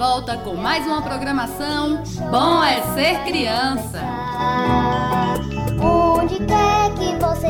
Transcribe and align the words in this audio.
volta 0.00 0.34
com 0.38 0.54
mais 0.54 0.86
uma 0.86 1.02
programação. 1.02 2.02
Bom 2.30 2.64
é 2.64 2.80
ser 2.94 3.22
criança. 3.24 4.00
Onde 5.78 6.36
quer 6.36 6.94
que 6.94 7.14
você. 7.16 7.48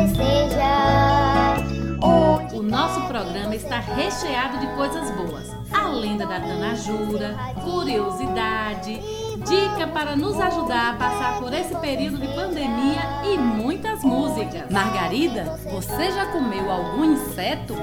Onde 2.03 2.57
O 2.57 2.63
nosso 2.65 3.02
programa 3.02 3.55
está 3.55 3.79
recheado 3.79 4.59
de 4.59 4.66
coisas 4.74 5.13
boas. 5.13 5.49
A 5.73 5.91
lenda 5.91 6.27
da 6.27 6.41
Tanajura, 6.41 7.39
curiosidade, 7.63 9.01
dica 9.37 9.87
para 9.87 10.17
nos 10.17 10.41
ajudar 10.41 10.91
a 10.91 10.95
passar 10.95 11.39
por 11.39 11.52
esse 11.52 11.77
período 11.77 12.19
de 12.19 12.27
pandemia 12.35 13.01
e 13.33 13.39
muitas 13.39 14.02
músicas. 14.02 14.69
Margarida, 14.69 15.57
você 15.71 16.11
já 16.11 16.27
comeu 16.27 16.69
algum 16.69 17.05
inseto? 17.05 17.77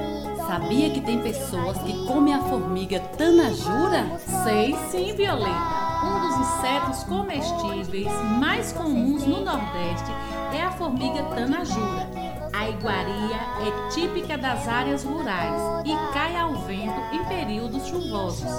Sabia 0.47 0.89
que 0.91 1.01
tem 1.01 1.21
pessoas 1.21 1.77
que 1.79 2.05
comem 2.05 2.33
a 2.33 2.39
formiga 2.39 3.01
tanajura? 3.17 4.17
Sei 4.45 4.73
sim, 4.89 5.13
Violeta. 5.13 5.77
Um 6.05 6.21
dos 6.21 6.37
insetos 6.37 7.03
comestíveis 7.03 8.07
mais 8.39 8.71
comuns 8.71 9.25
no 9.25 9.43
Nordeste 9.43 10.09
é 10.53 10.63
a 10.63 10.71
formiga 10.71 11.21
tanajura. 11.23 12.09
A 12.53 12.69
iguaria 12.69 13.35
é 13.35 13.89
típica 13.89 14.37
das 14.37 14.65
áreas 14.69 15.03
rurais 15.03 15.61
e 15.85 16.13
cai 16.13 16.37
ao 16.37 16.53
vento 16.53 17.01
em 17.11 17.25
períodos 17.25 17.85
chuvosos. 17.85 18.49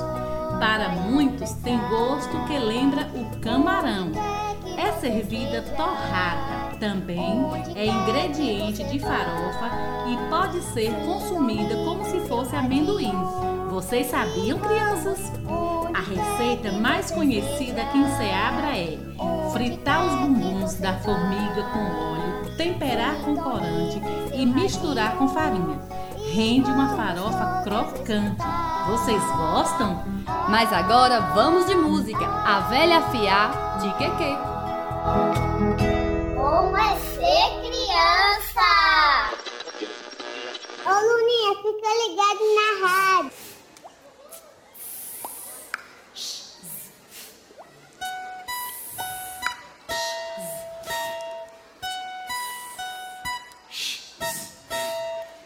Para 0.60 0.90
muitos, 0.90 1.52
tem 1.64 1.78
gosto 1.88 2.36
que 2.46 2.58
lembra 2.58 3.08
o 3.14 3.40
camarão. 3.40 4.12
É 4.76 4.92
servida 5.00 5.62
torrada. 5.74 6.57
Também 6.80 7.44
é 7.74 7.86
ingrediente 7.86 8.84
de 8.84 9.00
farofa 9.00 9.70
e 10.06 10.16
pode 10.30 10.62
ser 10.72 10.92
consumida 11.04 11.74
como 11.84 12.04
se 12.04 12.20
fosse 12.28 12.54
amendoim. 12.54 13.12
Vocês 13.68 14.06
sabiam, 14.06 14.60
crianças? 14.60 15.32
A 15.92 16.00
receita 16.00 16.70
mais 16.72 17.10
conhecida 17.10 17.82
aqui 17.82 17.98
em 17.98 18.08
Seabra 18.16 18.76
é 18.76 18.96
fritar 19.52 20.06
os 20.06 20.14
bumbuns 20.20 20.74
da 20.74 20.94
formiga 20.98 21.64
com 21.72 21.80
óleo, 21.80 22.56
temperar 22.56 23.16
com 23.24 23.36
corante 23.36 24.00
e 24.32 24.46
misturar 24.46 25.16
com 25.16 25.26
farinha. 25.28 25.80
Rende 26.32 26.70
uma 26.70 26.96
farofa 26.96 27.62
crocante. 27.64 28.40
Vocês 28.88 29.22
gostam? 29.32 30.04
Mas 30.48 30.72
agora 30.72 31.32
vamos 31.34 31.66
de 31.66 31.74
música. 31.74 32.24
A 32.24 32.60
velha 32.68 33.02
fiar 33.10 33.78
de 33.80 33.92
Queque. 33.94 35.97
É 36.80 36.96
ser 36.96 37.48
criança? 37.60 38.68
Ô 40.86 40.94
Luninha, 41.08 41.52
fica 41.56 41.90
ligado 42.04 42.44
na 42.54 42.68
rádio. 42.86 43.48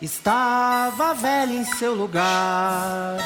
Estava 0.03 1.14
velha 1.14 1.53
em 1.53 1.64
seu 1.64 1.94
lugar. 1.94 3.19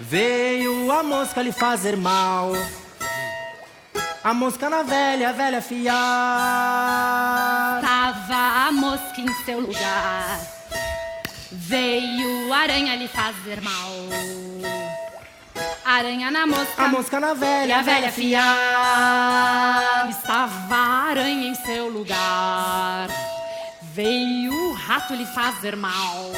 Veio 0.00 0.90
a 0.92 1.02
mosca 1.02 1.42
lhe 1.42 1.52
fazer 1.52 1.96
mal. 1.96 2.52
A 4.24 4.34
mosca 4.34 4.68
na 4.68 4.82
velha, 4.82 5.28
a 5.30 5.32
velha 5.32 5.62
fiar. 5.62 5.94
Tava 7.80 8.66
a 8.66 8.72
mosca 8.72 9.20
em 9.20 9.32
seu 9.44 9.60
lugar. 9.60 10.40
Veio 11.52 12.52
a 12.52 12.58
aranha 12.58 12.96
lhe 12.96 13.06
fazer 13.06 13.60
mal. 13.60 13.92
Aranha 15.84 16.32
na 16.32 16.46
mosca. 16.46 16.82
A 16.82 16.88
mosca 16.88 17.20
na 17.20 17.32
velha, 17.32 17.78
a 17.78 17.82
velha 17.82 18.10
fiar. 18.10 20.08
Estava 20.10 20.74
a 20.74 21.10
aranha 21.10 21.48
em 21.50 21.54
seu 21.54 21.88
lugar. 21.88 23.08
Veio 23.82 24.52
o 24.52 24.72
rato 24.74 25.14
lhe 25.14 25.26
fazer 25.26 25.76
mal. 25.76 26.32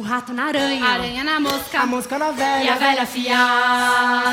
O 0.00 0.02
rato 0.02 0.32
na 0.32 0.44
aranha. 0.46 0.82
Aranha 0.82 1.22
na 1.22 1.38
mosca. 1.38 1.80
A 1.80 1.84
mosca 1.84 2.18
na 2.18 2.28
E 2.28 2.30
a 2.30 2.32
velha, 2.32 2.76
velha 2.76 3.04
fiar. 3.06 4.30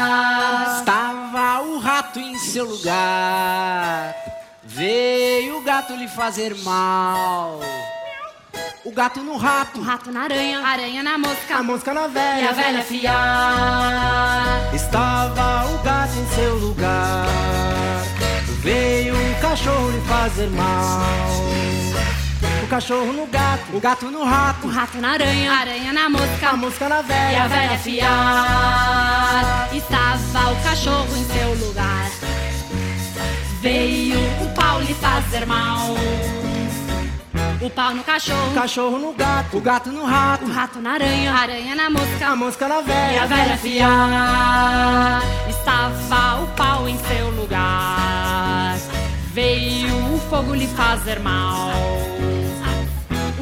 Estava 0.79 1.61
o 1.61 1.77
rato 1.77 2.19
em 2.21 2.37
seu 2.37 2.63
lugar. 2.63 4.15
Veio 4.63 5.57
o 5.57 5.61
gato 5.61 5.93
lhe 5.93 6.07
fazer 6.07 6.55
mal. 6.63 7.59
O 8.85 8.91
gato 8.93 9.19
no 9.19 9.33
O 9.33 9.37
rato. 9.37 9.81
rato 9.81 10.09
na 10.09 10.21
aranha. 10.21 10.65
Aranha 10.65 11.03
na 11.03 11.17
mosca. 11.17 11.57
a 11.57 11.63
mosca 11.63 11.93
na 11.93 12.03
E 12.03 12.05
a 12.05 12.07
velha, 12.07 12.53
velha 12.53 12.81
fiar. 12.85 14.73
Estava 14.73 15.65
o 15.69 15.79
gato 15.83 16.13
em 16.17 16.27
seu 16.33 16.55
lugar. 16.55 17.27
Veio 18.61 19.13
o 19.13 19.41
cachorro 19.41 19.91
lhe 19.91 19.99
fazer 20.07 20.49
mal. 20.51 21.76
O 22.67 22.69
cachorro 22.69 23.13
no 23.13 23.25
gato, 23.27 23.77
O 23.77 23.79
gato 23.79 24.11
no 24.11 24.19
O 24.19 24.25
rato. 24.25 24.67
rato 24.67 24.97
na 24.97 25.11
aranha. 25.11 25.53
Aranha 25.53 25.93
na 25.93 26.09
mosca. 26.09 26.49
a 26.49 26.57
mosca 26.57 26.89
na 26.89 26.99
E 26.99 27.03
velha, 27.03 27.43
a 27.43 27.47
velha 27.47 27.79
fiar. 27.79 29.69
Estava 29.73 30.51
o 30.51 30.55
cachorro 30.61 31.07
em 31.15 31.23
seu 31.23 31.53
lugar. 31.65 32.11
Veio 33.61 34.19
o 34.43 34.49
pau 34.53 34.81
lhe 34.81 34.93
fazer 34.95 35.45
mal. 35.45 35.95
O 37.61 37.69
pau 37.69 37.95
no 37.95 38.01
o 38.01 38.03
cachorro. 38.03 38.53
cachorro 38.53 38.97
no 38.99 39.13
gato, 39.13 39.55
O 39.57 39.61
gato 39.61 39.89
no 39.89 40.03
rato. 40.03 40.43
O 40.43 40.51
rato 40.51 40.79
na 40.81 40.91
aranha. 40.95 41.33
Aranha 41.33 41.73
na 41.73 41.89
mosca. 41.89 42.27
a 42.27 42.35
mosca 42.35 42.67
na 42.67 42.75
E 42.75 42.79
a 42.79 42.81
velha, 42.81 43.27
velha 43.27 43.57
fiar. 43.57 45.21
Estava 45.47 46.43
o 46.43 46.47
pau 46.47 46.85
em 46.89 46.97
seu 46.97 47.29
lugar. 47.29 48.75
Veio 49.31 49.95
o 50.13 50.19
fogo 50.29 50.53
lhe 50.53 50.67
fazer 50.67 51.21
mal. 51.21 51.71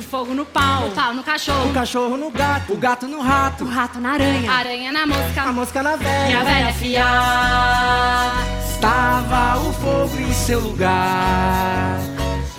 Fogo 0.09 0.33
no 0.33 0.45
pau. 0.45 0.87
O 0.87 0.91
pau 0.91 1.13
no 1.13 1.23
cachorro. 1.23 1.69
o 1.69 1.73
cachorro 1.73 2.15
no 2.17 2.29
gato, 2.31 2.73
O 2.73 2.77
gato 2.77 3.07
no 3.07 3.21
rato. 3.21 3.63
O 3.65 3.67
rato 3.69 3.99
na 3.99 4.13
aranha. 4.13 4.51
Aranha 4.51 4.91
na 4.91 5.05
mosca. 5.05 5.41
a 5.41 5.51
mosca 5.51 5.83
na 5.83 5.91
E 5.91 5.93
a 5.93 5.97
velha, 5.97 6.43
velha 6.43 6.73
fiar. 6.73 8.31
Estava 8.69 9.57
o 9.59 9.73
fogo 9.73 10.17
em 10.19 10.33
seu 10.33 10.59
lugar. 10.59 11.97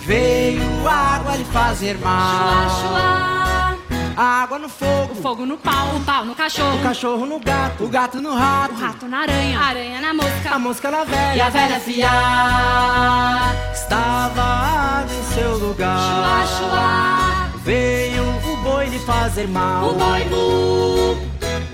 Veio 0.01 0.87
água 0.87 1.35
lhe 1.35 1.45
fazer 1.45 1.97
Chua, 1.97 2.05
mal. 2.09 2.69
chua. 2.69 3.77
A 4.17 4.23
água 4.43 4.59
no 4.59 4.67
fogo. 4.69 5.13
O 5.13 5.15
fogo 5.21 5.45
no 5.45 5.57
pau. 5.57 5.95
O 5.95 5.99
pau 6.01 6.25
no 6.25 6.35
cachorro. 6.35 6.77
o 6.79 6.83
cachorro 6.83 7.25
no 7.25 7.39
gato, 7.39 7.83
O 7.83 7.87
gato 7.87 8.21
no 8.21 8.35
rato. 8.35 8.73
O 8.73 8.77
rato 8.79 9.07
na 9.07 9.19
aranha. 9.21 9.59
Aranha 9.59 10.01
na 10.01 10.13
mosca. 10.13 10.49
a 10.51 10.59
mosca 10.59 10.91
na 10.91 10.97
E 10.97 11.01
a 11.01 11.05
velha, 11.05 11.49
velha 11.49 11.79
fiar. 11.79 13.55
estava 13.73 14.41
a 14.41 14.99
água 14.99 15.13
em 15.15 15.23
seu 15.35 15.57
lugar. 15.57 15.97
Chua, 15.97 16.57
chua. 16.57 17.36
Veio 17.67 18.23
o 18.23 18.57
boi 18.63 18.85
lhe 18.85 18.97
fazer 18.99 19.45
mal. 19.45 19.89
O 19.89 19.93
boi 19.93 20.23
mu. 20.29 21.17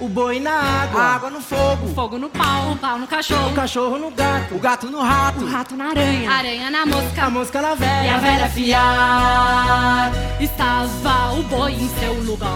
O 0.03 0.09
boi 0.09 0.39
na 0.39 0.49
água, 0.49 0.99
A 0.99 1.13
água 1.13 1.29
no 1.29 1.39
fogo. 1.39 1.85
O 1.85 1.93
fogo 1.93 2.17
no 2.17 2.31
pau. 2.31 2.71
O 2.71 2.77
pau 2.77 2.97
no 2.97 3.05
cachorro. 3.05 3.51
o 3.51 3.53
cachorro 3.53 3.99
no 3.99 4.09
gato, 4.09 4.55
O 4.55 4.59
gato 4.59 4.87
no 4.89 4.99
rato. 4.99 5.45
O 5.45 5.47
rato 5.47 5.75
na 5.75 5.89
aranha. 5.91 6.31
Aranha 6.31 6.71
na 6.71 6.85
mosca. 6.87 7.23
a 7.25 7.29
mosca 7.29 7.61
na 7.61 7.67
E 7.67 7.71
a 7.71 7.75
velha, 7.75 8.17
velha 8.17 8.49
fiar. 8.49 10.11
Estava 10.41 11.35
o 11.37 11.43
boi 11.43 11.73
em 11.73 11.87
seu 11.99 12.13
lugar. 12.23 12.49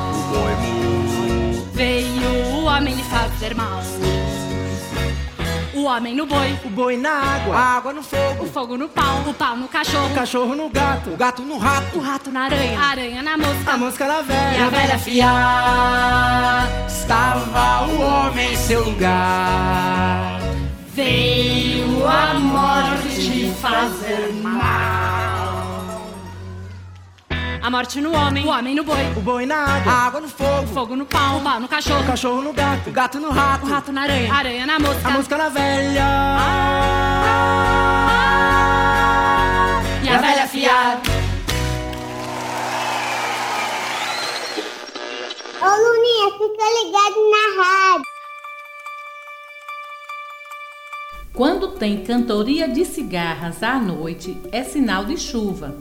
Veio 1.74 2.56
o 2.56 2.66
homem 2.66 2.96
lhe 2.96 3.04
fazer 3.04 3.54
mal. 3.54 3.84
O 5.88 5.90
homem 5.90 6.14
no 6.14 6.26
boi. 6.26 6.60
o 6.66 6.70
boi 6.70 6.98
na 6.98 7.12
água, 7.12 7.56
A 7.56 7.78
água 7.78 7.94
no 7.94 8.02
O 8.02 8.04
fogo. 8.04 8.46
fogo 8.48 8.78
no 8.78 8.90
pau. 8.90 9.22
O 9.26 9.34
pau 9.34 9.56
no 9.56 9.70
cachorro. 9.70 10.12
o 10.12 10.14
cachorro 10.14 10.54
no 10.54 10.70
gato, 10.70 11.12
O 11.12 11.16
gato 11.16 11.42
no 11.44 11.58
rato. 11.58 11.98
O 11.98 12.02
rato 12.02 12.30
na 12.30 12.42
aranha. 12.42 12.78
Aranha 12.78 13.24
na 13.24 13.38
mosca. 13.38 13.72
a 13.72 13.78
mosca 13.78 14.06
na 14.06 14.16
E 14.16 14.18
a 14.18 14.22
velha, 14.22 14.70
velha 14.70 15.00
fiar. 15.00 16.68
Estava 16.90 17.88
o 17.88 18.02
homem 18.02 18.52
em 18.52 18.58
seu 18.58 18.84
lugar. 18.84 20.42
Veio 20.94 22.06
a 22.06 22.34
morte 22.34 23.50
fazer 23.62 24.34
mal. 24.44 25.17
A 27.68 27.70
morte 27.70 28.00
no 28.00 28.14
homem. 28.16 28.46
O 28.46 28.48
homem 28.48 28.74
no 28.74 28.82
boi. 28.82 28.96
o 29.18 29.20
boi 29.20 29.46
na 29.46 29.58
A 29.58 29.76
água, 29.76 29.92
água 29.92 30.22
no 30.22 30.30
fogo. 30.30 30.68
Fogo 30.68 30.96
no 30.96 31.06
pau. 31.06 31.40
O 31.40 31.42
pau 31.42 31.60
no 31.60 31.66
o 31.66 31.68
cachorro. 31.68 32.06
cachorro 32.06 32.42
no 32.42 32.54
gato, 32.54 32.90
O 32.90 32.94
gato 32.94 33.20
no 33.20 33.28
O 33.28 33.32
rato. 33.32 33.66
rato 33.66 33.92
na 33.92 34.04
aranha. 34.04 34.34
Aranha 34.34 34.66
na 34.66 34.80
mosca. 34.80 35.06
a 35.06 35.12
mosca 35.12 35.38
na 35.38 35.50
velha. 35.50 36.08
E 40.02 40.08
a 40.08 40.18
velha 40.18 40.48
fiar. 40.48 41.02
Ô 45.60 45.66
Luninha, 45.66 46.32
fica 46.38 46.66
ligado 46.80 47.20
na 47.32 47.64
rádio. 47.64 48.06
Quando 51.34 51.68
tem 51.74 52.02
cantoria 52.06 52.66
de 52.70 52.86
cigarras 52.86 53.62
à 53.62 53.78
noite, 53.78 54.38
é 54.54 54.64
sinal 54.64 55.04
de 55.04 55.18
chuva. 55.18 55.76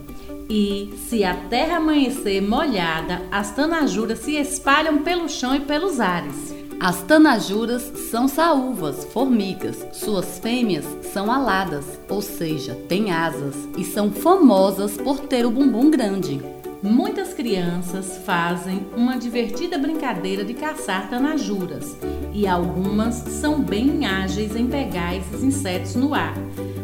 E, 0.48 0.92
se 1.08 1.24
a 1.24 1.34
terra 1.34 1.76
amanhecer 1.76 2.40
molhada, 2.40 3.22
as 3.30 3.54
tanajuras 3.54 4.20
se 4.20 4.36
espalham 4.36 5.02
pelo 5.02 5.28
chão 5.28 5.54
e 5.54 5.60
pelos 5.60 6.00
ares. 6.00 6.54
As 6.78 7.02
tanajuras 7.02 7.82
são 8.10 8.28
saúvas, 8.28 9.04
formigas. 9.06 9.86
Suas 9.92 10.38
fêmeas 10.38 10.84
são 11.12 11.32
aladas, 11.32 11.84
ou 12.08 12.20
seja, 12.20 12.74
têm 12.88 13.10
asas, 13.10 13.54
e 13.78 13.84
são 13.84 14.10
famosas 14.10 14.96
por 14.96 15.20
ter 15.20 15.46
o 15.46 15.50
bumbum 15.50 15.90
grande. 15.90 16.40
Muitas 16.82 17.32
crianças 17.32 18.18
fazem 18.24 18.86
uma 18.94 19.18
divertida 19.18 19.78
brincadeira 19.78 20.44
de 20.44 20.54
caçar 20.54 21.08
tanajuras 21.08 21.96
e 22.32 22.46
algumas 22.46 23.14
são 23.14 23.60
bem 23.62 24.06
ágeis 24.06 24.54
em 24.54 24.66
pegar 24.66 25.16
esses 25.16 25.42
insetos 25.42 25.96
no 25.96 26.14
ar. 26.14 26.34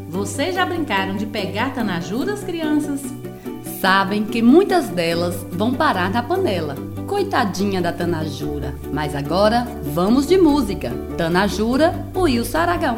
Vocês 0.08 0.54
já 0.54 0.64
brincaram 0.64 1.14
de 1.14 1.26
pegar 1.26 1.74
tanajuras, 1.74 2.42
crianças? 2.42 3.02
Sabem 3.82 4.22
que 4.22 4.40
muitas 4.40 4.90
delas 4.90 5.34
vão 5.50 5.74
parar 5.74 6.08
na 6.08 6.22
panela. 6.22 6.76
Coitadinha 7.04 7.82
da 7.82 7.92
Tanajura. 7.92 8.76
Mas 8.92 9.12
agora 9.12 9.66
vamos 9.92 10.24
de 10.28 10.38
música. 10.38 10.92
Tanajura, 11.18 11.92
o 12.14 12.20
Wilson 12.20 12.58
Aragão. 12.58 12.94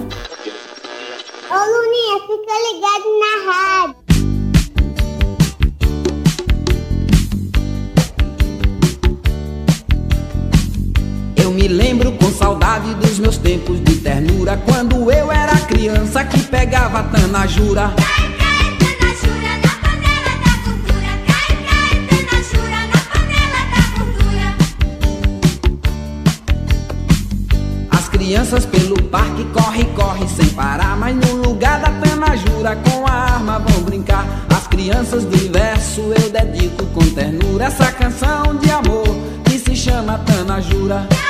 Ô 1.50 1.54
Luninha, 1.54 2.20
fica 2.26 2.54
ligado 2.69 3.08
na 3.19 3.32
rádio. 3.50 3.96
Eu 11.34 11.50
me 11.50 11.66
lembro 11.66 12.12
com 12.12 12.30
saudade 12.30 12.94
dos 12.96 13.19
meus 13.19 13.38
tempos 13.38 13.82
de 13.84 13.96
ternura 13.96 14.60
Quando 14.66 15.10
eu 15.10 15.32
era 15.32 15.56
criança 15.60 16.25
que 16.25 16.40
pegava 16.40 17.02
tanajura 17.04 17.94
crianças 28.34 28.66
pelo 28.66 29.00
parque 29.04 29.44
corre, 29.52 29.84
corre 29.94 30.26
sem 30.26 30.48
parar. 30.48 30.96
Mas 30.96 31.14
no 31.14 31.36
lugar 31.36 31.78
da 31.78 31.90
tanajura 32.00 32.75
com 32.75 33.06
a 33.06 33.12
arma 33.12 33.60
vão 33.60 33.82
brincar. 33.82 34.26
As 34.52 34.66
crianças 34.66 35.25
do 35.25 35.52
verso 35.52 36.00
eu 36.00 36.31
dedico 36.31 36.84
com 36.86 37.08
ternura. 37.10 37.66
Essa 37.66 37.92
canção 37.92 38.56
de 38.60 38.72
amor 38.72 39.06
que 39.44 39.56
se 39.56 39.76
chama 39.76 40.19
tanajura 40.26 41.06
Cai, 41.08 41.24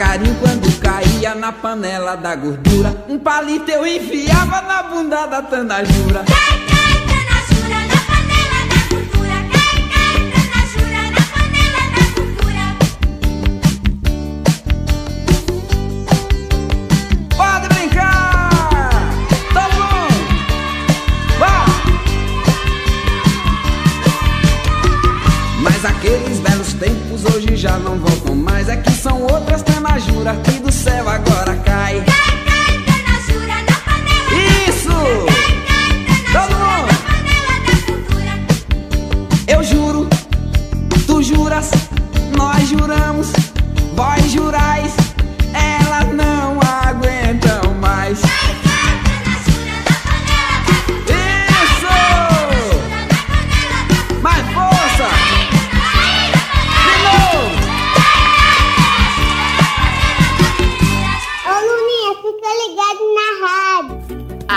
Devagarinho 0.00 0.34
quando 0.40 0.80
caía 0.80 1.34
na 1.34 1.52
panela 1.52 2.16
da 2.16 2.34
gordura. 2.34 3.04
Um 3.06 3.18
palito 3.18 3.70
eu 3.70 3.86
enfiava 3.86 4.62
na 4.62 4.82
bunda 4.84 5.26
da 5.26 5.42
tanajura 5.42 6.24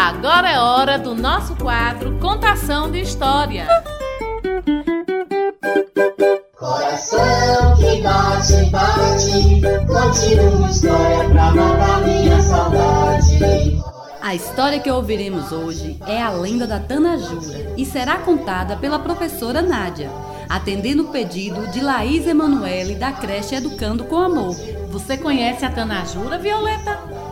Agora 0.04 0.50
é 0.50 0.60
hora 0.60 1.00
do 1.00 1.16
nosso 1.16 1.56
quadro 1.56 2.20
Contação 2.20 2.92
de 2.92 3.00
História. 3.00 3.66
Coração 6.60 7.74
que 7.78 8.02
bate, 8.02 8.70
bate, 8.70 9.62
conte 9.88 10.40
uma 10.42 10.70
história 10.70 11.30
pra 11.30 11.52
matar 11.52 12.02
minha 12.02 12.42
saudade. 12.42 13.82
A 14.22 14.36
história 14.36 14.82
que 14.82 14.92
ouviremos 14.92 15.54
hoje 15.54 15.98
é 16.06 16.22
a 16.22 16.32
lenda 16.32 16.68
da 16.68 16.82
Tanajura 16.82 17.74
e 17.78 17.86
será 17.86 18.18
contada 18.18 18.76
pela 18.76 19.00
professora 19.00 19.62
Nádia, 19.62 20.12
atendendo 20.50 21.04
o 21.04 21.12
pedido 21.14 21.66
de 21.68 21.80
Laís 21.80 22.28
Emanuele 22.28 22.96
da 22.96 23.14
creche 23.14 23.56
Educando 23.56 24.04
com 24.04 24.18
Amor. 24.18 24.54
Você 24.90 25.16
conhece 25.16 25.64
a 25.64 25.72
Tanajura, 25.72 26.38
Violeta? 26.38 27.23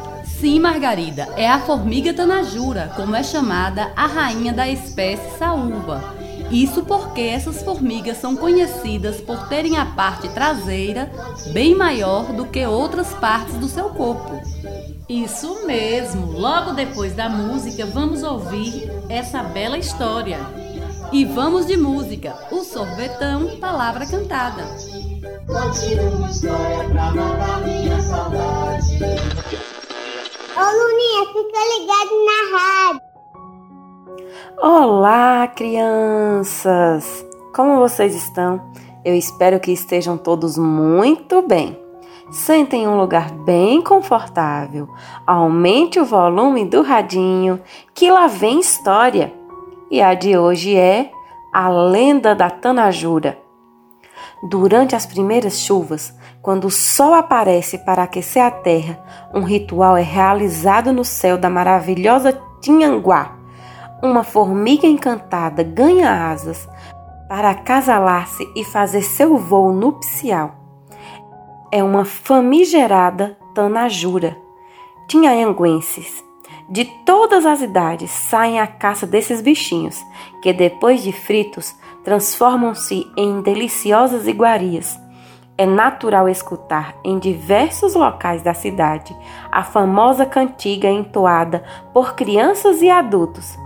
Sim, 0.42 0.60
Margarida, 0.60 1.30
é 1.38 1.48
a 1.48 1.60
formiga 1.60 2.16
Tanajura, 2.16 2.92
como 2.96 3.16
é 3.16 3.22
chamada 3.22 3.92
a 3.96 4.08
rainha 4.08 4.52
da 4.52 4.68
espécie 4.68 5.38
saúva. 5.38 6.16
Isso 6.50 6.82
porque 6.82 7.22
essas 7.22 7.62
formigas 7.62 8.18
são 8.18 8.36
conhecidas 8.36 9.22
por 9.22 9.48
terem 9.48 9.78
a 9.78 9.86
parte 9.86 10.28
traseira 10.30 11.12
bem 11.54 11.76
maior 11.76 12.34
do 12.34 12.48
que 12.48 12.66
outras 12.66 13.14
partes 13.14 13.54
do 13.58 13.68
seu 13.68 13.90
corpo. 13.90 14.42
Isso 15.08 15.64
mesmo. 15.68 16.32
Logo 16.32 16.72
depois 16.72 17.14
da 17.14 17.30
música, 17.30 17.86
vamos 17.86 18.24
ouvir 18.24 18.92
essa 19.10 19.44
bela 19.44 19.78
história. 19.78 20.40
E 21.12 21.24
vamos 21.24 21.68
de 21.68 21.78
música, 21.78 22.34
o 22.52 22.64
sorvetão, 22.64 23.60
palavra 23.60 24.08
cantada. 24.08 24.64
Conte 25.46 25.94
uma 26.00 26.32
história 26.32 26.90
pra 26.90 27.12
matar 27.12 27.62
minha 27.62 28.02
saudade. 28.02 28.98
Ô 30.54 31.28
fica 31.28 31.60
ligado 31.80 32.12
na 32.26 32.58
rádio. 32.58 33.02
Olá, 34.58 35.48
crianças! 35.48 37.26
Como 37.56 37.78
vocês 37.78 38.14
estão? 38.14 38.62
Eu 39.06 39.16
espero 39.16 39.62
que 39.62 39.72
estejam 39.72 40.18
todos 40.18 40.58
muito 40.58 41.42
bem. 41.42 41.80
Sentem 42.32 42.84
em 42.84 42.88
um 42.88 42.98
lugar 42.98 43.32
bem 43.32 43.82
confortável. 43.82 44.90
Aumente 45.26 46.02
o 46.02 46.06
volume 46.06 46.66
do 46.66 46.82
radinho, 46.82 47.62
que 47.94 48.12
lá 48.12 48.28
vem 48.28 48.60
história. 48.60 49.34
E 49.90 50.02
a 50.02 50.14
de 50.14 50.38
hoje 50.38 50.76
é 50.76 51.12
A 51.54 51.70
Lenda 51.70 52.36
da 52.36 52.50
Tanajura. 52.50 53.40
Durante 54.50 54.98
as 54.98 55.06
primeiras 55.06 55.60
chuvas, 55.60 56.14
quando 56.42 56.66
o 56.66 56.72
sol 56.72 57.14
aparece 57.14 57.78
para 57.78 58.04
aquecer 58.04 58.42
a 58.42 58.50
terra, 58.50 59.00
um 59.34 59.44
ritual 59.44 59.96
é 59.96 60.02
realizado 60.02 60.92
no 60.92 61.06
céu 61.06 61.38
da 61.38 61.50
maravilhosa 61.50 62.42
Tinhanguá. 62.60 63.38
Uma 64.02 64.24
formiga 64.24 64.88
encantada 64.88 65.64
ganha 65.64 66.32
asas 66.32 66.68
para 67.30 67.52
acasalar-se 67.52 68.44
e 68.56 68.64
fazer 68.64 69.04
seu 69.04 69.38
voo 69.38 69.72
nupcial. 69.72 70.56
É 71.72 71.84
uma 71.84 72.04
famigerada 72.04 73.38
tanajura. 73.54 74.36
Tinhanguenses 75.08 76.24
de 76.72 76.86
todas 77.06 77.46
as 77.46 77.62
idades 77.62 78.10
saem 78.10 78.60
à 78.60 78.66
caça 78.66 79.06
desses 79.06 79.42
bichinhos, 79.42 80.02
que 80.42 80.54
depois 80.54 81.04
de 81.04 81.12
fritos 81.12 81.76
transformam-se 82.04 83.06
em 83.18 83.42
deliciosas 83.42 84.26
iguarias. 84.26 84.98
É 85.58 85.66
natural 85.66 86.28
escutar 86.28 86.96
em 87.04 87.20
diversos 87.20 87.94
locais 87.94 88.42
da 88.42 88.54
cidade 88.54 89.16
a 89.52 89.64
famosa 89.64 90.26
cantiga 90.26 90.90
entoada 90.90 91.64
por 91.94 92.16
crianças 92.16 92.82
e 92.82 92.90
adultos. 92.90 93.58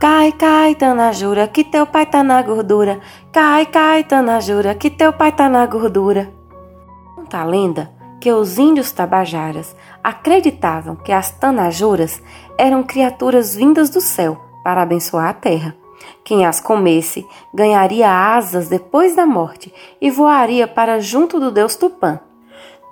Cai, 0.00 0.32
cai, 0.32 0.74
Tanajura, 0.74 1.46
que 1.46 1.62
teu 1.62 1.86
pai 1.86 2.06
tá 2.06 2.24
na 2.24 2.42
gordura. 2.42 3.00
Cai, 3.30 3.66
cai, 3.66 4.02
Tanajura, 4.02 4.74
que 4.74 4.90
teu 4.90 5.12
pai 5.12 5.30
tá 5.30 5.48
na 5.48 5.64
gordura. 5.66 6.32
Conta 7.14 7.38
a 7.38 7.44
lenda 7.44 7.90
que 8.20 8.32
os 8.32 8.58
índios 8.58 8.92
tabajaras 8.92 9.76
acreditavam 10.02 10.96
que 10.96 11.12
as 11.12 11.30
tanajuras 11.30 12.22
eram 12.56 12.82
criaturas 12.82 13.54
vindas 13.54 13.90
do 13.90 14.00
céu 14.00 14.40
para 14.62 14.82
abençoar 14.82 15.28
a 15.28 15.32
terra. 15.32 15.81
Quem 16.24 16.46
as 16.46 16.60
comesse 16.60 17.26
ganharia 17.52 18.10
asas 18.10 18.68
depois 18.68 19.14
da 19.14 19.26
morte 19.26 19.72
e 20.00 20.10
voaria 20.10 20.66
para 20.66 21.00
junto 21.00 21.38
do 21.40 21.50
deus 21.50 21.76
Tupã. 21.76 22.20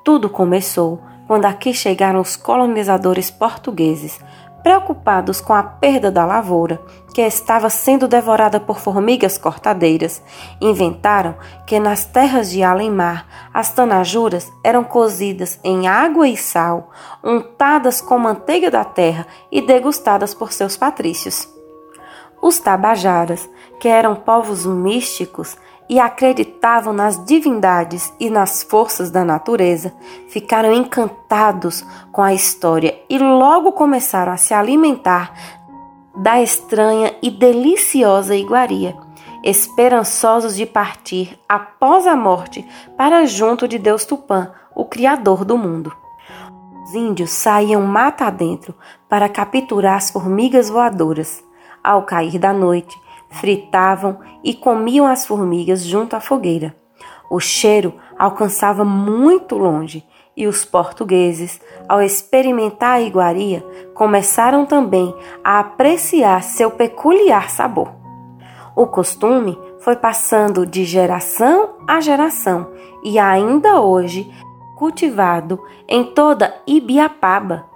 Tudo 0.04 0.28
começou 0.28 1.00
quando 1.26 1.44
aqui 1.44 1.72
chegaram 1.72 2.20
os 2.20 2.34
colonizadores 2.34 3.30
portugueses, 3.30 4.18
preocupados 4.62 5.40
com 5.40 5.52
a 5.52 5.62
perda 5.62 6.10
da 6.10 6.26
lavoura, 6.26 6.80
que 7.14 7.22
estava 7.22 7.70
sendo 7.70 8.08
devorada 8.08 8.60
por 8.60 8.78
formigas 8.78 9.38
cortadeiras, 9.38 10.22
inventaram 10.60 11.34
que 11.66 11.78
nas 11.78 12.04
terras 12.04 12.50
de 12.50 12.62
além-mar 12.62 13.26
as 13.52 13.70
tanajuras 13.72 14.50
eram 14.64 14.84
cozidas 14.84 15.58
em 15.64 15.86
água 15.86 16.28
e 16.28 16.36
sal, 16.36 16.90
untadas 17.22 18.00
com 18.00 18.18
manteiga 18.18 18.70
da 18.70 18.84
terra 18.84 19.26
e 19.50 19.60
degustadas 19.60 20.34
por 20.34 20.52
seus 20.52 20.76
patrícios. 20.76 21.59
Os 22.42 22.58
tabajaras, 22.58 23.48
que 23.78 23.88
eram 23.88 24.14
povos 24.14 24.64
místicos 24.64 25.56
e 25.88 25.98
acreditavam 25.98 26.92
nas 26.92 27.22
divindades 27.24 28.12
e 28.18 28.30
nas 28.30 28.62
forças 28.62 29.10
da 29.10 29.24
natureza, 29.24 29.92
ficaram 30.28 30.72
encantados 30.72 31.84
com 32.12 32.22
a 32.22 32.32
história 32.32 32.98
e 33.08 33.18
logo 33.18 33.72
começaram 33.72 34.32
a 34.32 34.36
se 34.36 34.54
alimentar 34.54 35.34
da 36.16 36.40
estranha 36.40 37.14
e 37.22 37.30
deliciosa 37.30 38.36
iguaria, 38.36 38.96
esperançosos 39.42 40.54
de 40.54 40.66
partir 40.66 41.38
após 41.48 42.06
a 42.06 42.14
morte 42.14 42.66
para 42.96 43.26
junto 43.26 43.66
de 43.66 43.78
Deus 43.78 44.04
Tupã, 44.04 44.52
o 44.74 44.84
Criador 44.84 45.44
do 45.44 45.56
mundo. 45.56 45.92
Os 46.84 46.94
índios 46.94 47.30
saíam 47.30 47.82
mata 47.82 48.26
adentro 48.26 48.74
para 49.08 49.28
capturar 49.28 49.96
as 49.96 50.10
formigas 50.10 50.68
voadoras. 50.68 51.42
Ao 51.82 52.02
cair 52.02 52.38
da 52.38 52.52
noite, 52.52 52.96
fritavam 53.30 54.18
e 54.44 54.54
comiam 54.54 55.06
as 55.06 55.26
formigas 55.26 55.84
junto 55.84 56.14
à 56.14 56.20
fogueira. 56.20 56.74
O 57.30 57.38
cheiro 57.38 57.94
alcançava 58.18 58.84
muito 58.84 59.56
longe 59.56 60.04
e 60.36 60.46
os 60.46 60.64
portugueses, 60.64 61.60
ao 61.88 62.02
experimentar 62.02 62.96
a 62.96 63.00
iguaria, 63.00 63.64
começaram 63.94 64.64
também 64.66 65.14
a 65.44 65.60
apreciar 65.60 66.42
seu 66.42 66.70
peculiar 66.70 67.50
sabor. 67.50 67.92
O 68.74 68.86
costume 68.86 69.58
foi 69.80 69.96
passando 69.96 70.66
de 70.66 70.84
geração 70.84 71.70
a 71.86 72.00
geração 72.00 72.68
e 73.02 73.18
ainda 73.18 73.80
hoje 73.80 74.30
cultivado 74.76 75.62
em 75.86 76.04
toda 76.04 76.54
Ibiapaba, 76.66 77.66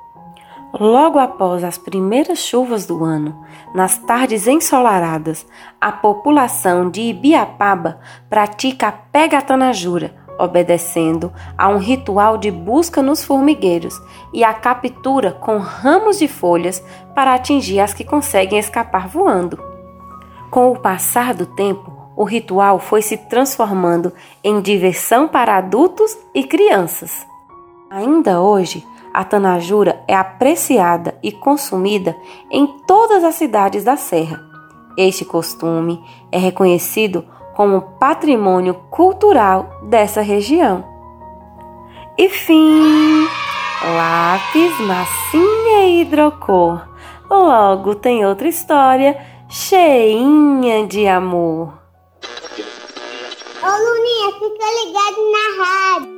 Logo 0.81 1.21
após 1.21 1.63
as 1.63 1.79
primeiras 1.79 2.41
chuvas 2.41 2.85
do 2.85 3.05
ano, 3.05 3.45
nas 3.73 3.97
tardes 3.97 4.49
ensolaradas, 4.49 5.47
a 5.81 5.93
população 5.93 6.91
de 6.91 7.01
Ibiapaba 7.01 8.01
pratica 8.29 8.89
a 8.89 8.93
pegatanajura, 8.93 10.13
obedecendo 10.37 11.33
a 11.57 11.69
um 11.69 11.79
ritual 11.79 12.37
de 12.37 12.51
busca 12.51 13.01
nos 13.01 13.23
formigueiros 13.23 14.03
e 14.33 14.43
a 14.43 14.53
captura 14.53 15.31
com 15.31 15.59
ramos 15.59 16.19
de 16.19 16.27
folhas 16.27 16.83
para 17.15 17.35
atingir 17.35 17.79
as 17.79 17.95
que 17.95 18.03
conseguem 18.03 18.59
escapar 18.59 19.07
voando. 19.07 19.63
Com 20.51 20.73
o 20.73 20.79
passar 20.81 21.35
do 21.35 21.47
tempo, 21.47 21.93
o 22.17 22.25
ritual 22.25 22.81
foi 22.81 23.01
se 23.01 23.17
transformando 23.17 24.13
em 24.43 24.61
diversão 24.61 25.29
para 25.29 25.57
adultos 25.57 26.19
e 26.35 26.43
crianças. 26.43 27.25
Ainda 27.89 28.41
hoje, 28.41 28.85
a 29.15 29.23
tanajura 29.23 30.03
é 30.09 30.15
apreciada 30.15 31.17
e 31.23 31.31
consumida 31.31 32.17
em 32.51 32.67
todas 32.85 33.23
as 33.23 33.37
cidades 33.37 33.85
da 33.85 33.97
Serra. 33.97 34.43
Este 34.99 35.25
costume 35.25 36.03
é 36.33 36.39
reconhecido 36.39 37.25
como 37.55 37.81
patrimônio 38.01 38.75
cultural 38.91 39.71
dessa 39.85 40.21
região. 40.21 40.85
E 42.19 42.29
fim! 42.29 43.27
Lápis, 43.97 44.81
massinha 44.81 45.87
e 45.87 46.01
hidrocor. 46.01 46.89
Logo 47.31 47.95
tem 47.95 48.27
outra 48.27 48.49
história 48.49 49.17
cheinha 49.49 50.87
de 50.87 51.07
amor. 51.07 51.73
Ô 53.63 53.67
Luninha, 53.67 54.33
fica 54.33 54.67
ligado 54.85 55.33
na 55.33 55.65
rádio. 55.65 56.14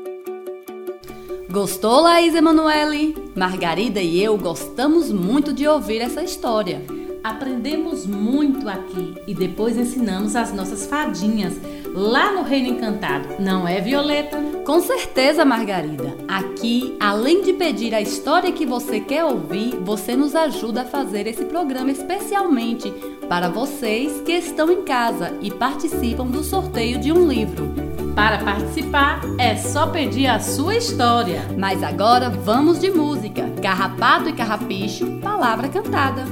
Gostou, 1.57 2.03
Laís 2.03 2.35
Emanuele? 2.35 3.17
Margarida 3.35 3.99
e 3.99 4.23
eu 4.23 4.37
gostamos 4.37 5.11
muito 5.11 5.55
de 5.55 5.67
ouvir 5.67 6.03
essa 6.03 6.23
história. 6.23 6.83
Aprendemos 7.25 8.05
muito 8.05 8.69
aqui 8.69 9.15
e 9.27 9.35
depois 9.35 9.75
ensinamos 9.75 10.37
as 10.37 10.53
nossas 10.53 10.85
fadinhas 10.85 11.55
lá 11.95 12.31
no 12.31 12.43
Reino 12.43 12.69
Encantado, 12.69 13.41
não 13.41 13.67
é, 13.67 13.81
Violeta? 13.81 14.37
Com 14.67 14.83
certeza, 14.83 15.47
Margarida. 15.47 16.15
Aqui, 16.29 16.95
além 17.01 17.41
de 17.41 17.55
pedir 17.55 17.95
a 17.95 18.03
história 18.03 18.53
que 18.53 18.67
você 18.67 19.01
quer 19.01 19.25
ouvir, 19.25 19.77
você 19.77 20.15
nos 20.15 20.35
ajuda 20.35 20.83
a 20.83 20.85
fazer 20.85 21.27
esse 21.27 21.47
programa 21.47 21.91
especialmente 21.91 22.91
para 23.31 23.49
vocês 23.49 24.21
que 24.21 24.33
estão 24.33 24.71
em 24.71 24.83
casa 24.83 25.33
e 25.41 25.51
participam 25.51 26.27
do 26.27 26.45
sorteio 26.45 26.99
de 27.01 27.11
um 27.11 27.27
livro. 27.27 27.96
Para 28.17 28.39
participar, 28.39 29.21
é 29.39 29.57
só 29.57 29.89
pedir 29.89 30.27
a 30.27 30.41
sua 30.41 30.75
história. 30.75 31.43
Mas 31.59 31.83
agora 31.83 32.31
vamos 32.31 32.81
de 32.81 32.91
música. 32.91 33.45
Carrapato 33.63 34.31
e 34.31 34.33
Carrapicho, 34.33 35.21
palavra 35.21 35.69
cantada. 35.69 36.25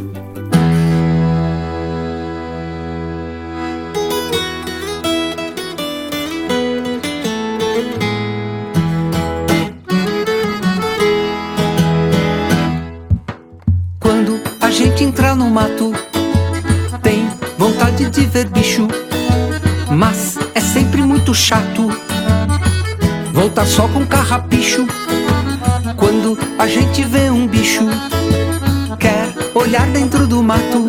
Quando 14.01 14.41
a 14.59 14.71
gente 14.71 15.05
entra 15.05 15.35
no 15.35 15.51
mato, 15.51 15.93
tem 17.03 17.29
vontade 17.59 18.09
de 18.09 18.25
ver 18.25 18.49
chato 21.45 21.91
voltar 23.31 23.67
só 23.67 23.87
com 23.87 24.07
carrapicho. 24.07 24.87
Quando 25.95 26.39
a 26.59 26.67
gente 26.67 27.05
vê 27.05 27.29
um 27.29 27.47
bicho, 27.47 27.87
quer 28.99 29.29
olhar 29.55 29.87
dentro 29.89 30.27
do 30.27 30.43
mato, 30.43 30.89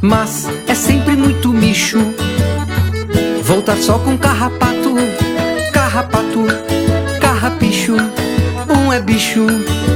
mas 0.00 0.48
é 0.66 0.74
sempre 0.74 1.14
muito 1.16 1.50
micho. 1.50 1.98
Voltar 3.42 3.76
só 3.76 3.98
com 3.98 4.16
carrapato, 4.16 4.94
carrapato, 5.70 6.46
carrapicho. 7.20 7.96
Um 8.74 8.90
é 8.90 9.02
bicho 9.02 9.44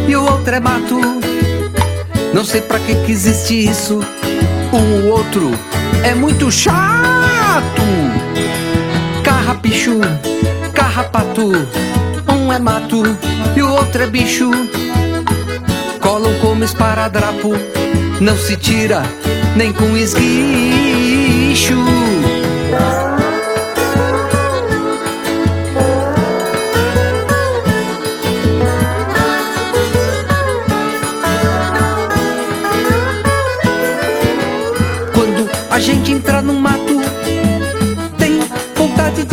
e 0.06 0.14
o 0.14 0.22
outro 0.22 0.54
é 0.54 0.60
mato. 0.60 1.00
Não 2.34 2.44
sei 2.44 2.60
pra 2.60 2.78
que 2.78 2.94
que 3.06 3.10
existe 3.10 3.54
isso. 3.54 4.00
O 4.70 5.08
outro 5.08 5.50
é 6.04 6.14
muito 6.14 6.52
chato. 6.52 8.05
Carrapicho, 9.66 10.00
carrapato. 10.73 11.50
Um 12.32 12.52
é 12.52 12.58
mato 12.58 13.02
e 13.56 13.62
o 13.62 13.73
outro 13.73 14.04
é 14.04 14.06
bicho. 14.06 14.49
Colam 16.00 16.32
como 16.40 16.62
esparadrapo. 16.62 17.50
Não 18.20 18.37
se 18.37 18.56
tira 18.56 19.02
nem 19.56 19.73
com 19.73 19.96
esguicho. 19.96 21.75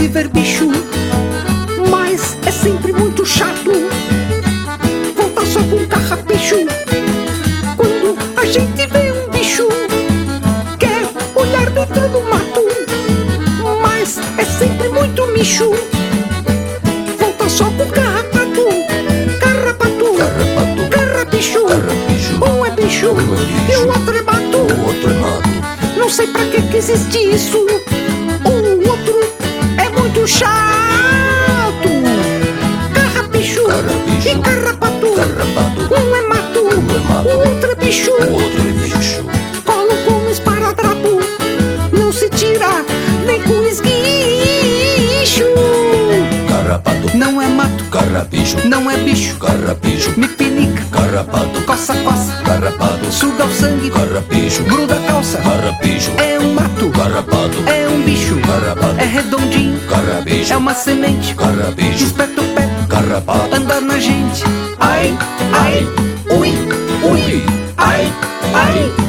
Vontade 0.03 0.07
de 0.07 0.07
ver 0.07 0.27
bicho, 0.29 0.67
mas 1.89 2.37
é 2.45 2.51
sempre 2.51 2.91
muito 2.91 3.25
chato. 3.25 3.71
Voltar 5.15 5.45
só 5.45 5.59
com 5.63 5.85
carrapicho. 5.87 6.55
Quando 7.77 8.17
a 8.37 8.45
gente 8.45 8.87
vê 8.87 9.11
um 9.11 9.29
bicho, 9.31 9.67
quer 10.79 11.07
olhar 11.35 11.69
dentro 11.69 12.09
do 12.09 12.21
mato, 12.21 12.65
mas 13.81 14.19
é 14.37 14.45
sempre 14.45 14.89
muito 14.89 15.25
micho. 15.27 15.71
Voltar 17.17 17.49
só 17.49 17.65
com 17.65 17.85
carrapato, 17.87 18.67
carrapato, 19.39 20.13
carrapato, 20.17 20.89
carrapicho. 20.89 21.65
Um 22.41 22.65
é 22.65 22.71
bicho, 22.71 23.15
e 23.71 23.75
o 23.77 23.87
outro 23.87 24.17
é 24.17 24.21
mato. 24.21 24.67
Não 25.97 26.09
sei 26.09 26.27
pra 26.27 26.45
que 26.45 26.61
que 26.61 26.77
existe 26.77 27.17
isso 27.17 27.65
muito 30.13 30.27
chato. 30.27 31.89
Carrapicho, 32.93 33.61
e 33.61 34.35
carrapato. 34.41 35.07
Um 35.07 36.15
é 36.15 36.21
mato. 36.27 36.59
É 36.59 37.31
é 37.31 37.33
o 37.33 37.39
outro 37.39 37.71
é 37.71 37.75
bicho. 37.75 38.11
Colo 39.65 39.95
com 40.05 40.13
um 40.13 40.29
esparadrapo. 40.29 41.19
Não 41.91 42.11
se 42.11 42.29
tira 42.29 42.85
nem 43.25 43.41
com 43.41 43.63
esguicho. 43.63 45.45
Carrapato. 46.47 47.17
Não 47.17 47.41
é 47.41 47.47
mato. 47.47 47.83
Carrapicho. 47.85 48.67
Não 48.67 48.91
é 48.91 48.97
bicho. 48.97 49.35
Carrapicho. 49.37 50.13
Me 50.15 50.27
pinica. 50.27 50.83
Carrapato. 50.91 51.61
Coça, 51.65 51.95
coça. 51.95 52.33
Carrapato. 52.45 53.11
Suga 53.11 53.45
o 53.45 53.51
sangue. 53.51 53.89
Carrapicho. 53.89 54.63
Gruda 54.65 54.93
a 54.95 55.07
calça. 55.07 55.37
Carrapicho. 55.39 56.11
É 56.17 56.39
um 56.39 56.53
mato. 56.53 56.89
Carrapato. 56.91 57.63
É 57.67 57.82
um 57.93 58.01
bicho, 58.01 58.35
carrapato, 58.41 58.99
é 58.99 59.05
redondinho, 59.05 59.79
é 60.49 60.57
uma 60.57 60.73
semente, 60.73 61.35
carrapicho, 61.35 62.05
espeta 62.05 62.41
o 62.41 62.47
pé, 62.55 62.67
carrapato, 62.89 63.55
anda 63.55 63.79
na 63.79 63.99
gente, 63.99 64.43
ai, 64.79 65.15
ai, 65.53 65.87
ui, 66.35 66.49
ui, 67.09 67.43
ai, 67.77 68.11
ai, 68.53 69.02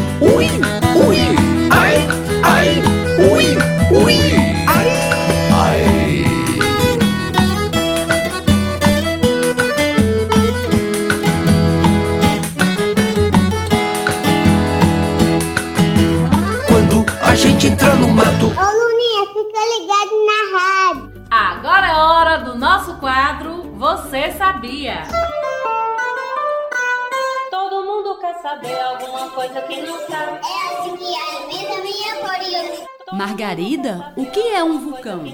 Todo 27.51 27.85
mundo 27.85 28.19
quer 28.21 28.35
saber 28.41 28.81
alguma 28.81 29.31
coisa 29.31 29.61
que 29.63 29.83
não 29.83 29.99
sabe. 30.07 30.41
É 30.47 30.79
assim 30.79 30.97
que 30.97 31.15
alimenta 31.15 31.83
minha 31.83 32.15
curiosidade. 32.17 32.95
Margarida, 33.13 34.13
o 34.17 34.27
que 34.27 34.41
é 34.41 34.65
um 34.65 34.79
vulcão? 34.79 35.25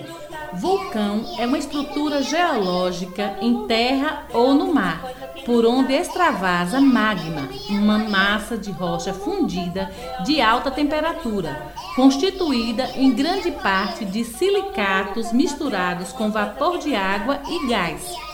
Vulcão 0.52 1.24
é 1.38 1.46
uma 1.46 1.58
estrutura 1.58 2.22
geológica 2.22 3.36
em 3.40 3.66
terra 3.66 4.26
ou 4.34 4.52
no 4.52 4.74
mar, 4.74 5.00
por 5.46 5.64
onde 5.64 5.94
extravasa 5.94 6.80
magma, 6.80 7.48
uma 7.70 7.98
massa 7.98 8.58
de 8.58 8.70
rocha 8.72 9.14
fundida 9.14 9.90
de 10.24 10.40
alta 10.40 10.70
temperatura, 10.70 11.72
constituída 11.94 12.90
em 12.96 13.12
grande 13.12 13.50
parte 13.52 14.04
de 14.04 14.24
silicatos 14.24 15.32
misturados 15.32 16.12
com 16.12 16.30
vapor 16.30 16.78
de 16.78 16.94
água 16.94 17.40
e 17.48 17.68
gás. 17.68 18.29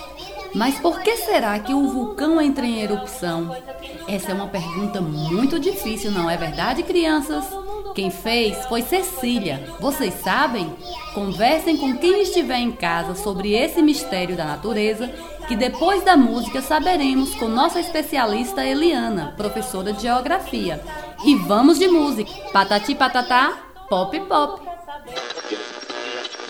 Mas 0.57 0.79
por 0.79 1.01
que 1.03 1.19
será 1.19 1.59
que 1.59 1.75
o 1.75 1.87
vulcão 1.87 2.41
entra 2.41 2.65
em 2.65 2.81
erupção? 2.81 3.55
Essa 4.09 4.31
é 4.31 4.35
uma 4.35 4.49
pergunta 4.49 5.03
muito 5.03 5.61
difícil, 5.61 6.11
não 6.11 6.31
é 6.31 6.37
verdade, 6.39 6.83
crianças? 6.83 7.45
Quem 7.95 8.11
fez 8.11 8.65
foi 8.65 8.81
Cecília. 8.81 9.69
Vocês 9.79 10.15
sabem? 10.15 10.75
Conversem 11.13 11.77
com 11.77 11.99
quem 11.99 12.23
estiver 12.23 12.57
em 12.57 12.73
casa 12.73 13.15
sobre 13.15 13.53
esse 13.53 13.83
mistério 13.83 14.35
da 14.35 14.47
natureza, 14.47 15.09
que 15.47 15.55
depois 15.55 16.03
da 16.03 16.17
música 16.17 16.63
saberemos 16.63 17.35
com 17.35 17.49
nossa 17.49 17.79
especialista 17.79 18.65
Eliana, 18.65 19.35
professora 19.37 19.93
de 19.93 20.03
geografia. 20.03 20.83
E 21.23 21.35
vamos 21.35 21.79
de 21.79 21.87
música. 21.87 22.33
Patati 22.51 22.95
patatá, 22.95 23.59
pop 23.91 24.19
pop. 24.21 24.63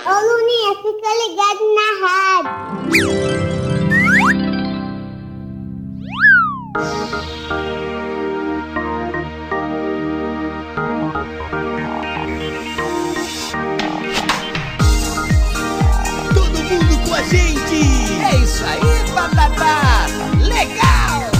Ô 0.04 0.14
Luninha, 0.14 0.74
fica 0.76 1.08
ligado 1.24 1.74
na 1.74 1.88
rádio. 2.06 3.35
Gente! 17.30 18.06
é 18.22 18.36
isso 18.36 18.64
aí, 18.64 19.12
batata, 19.12 20.16
legal! 20.42 21.30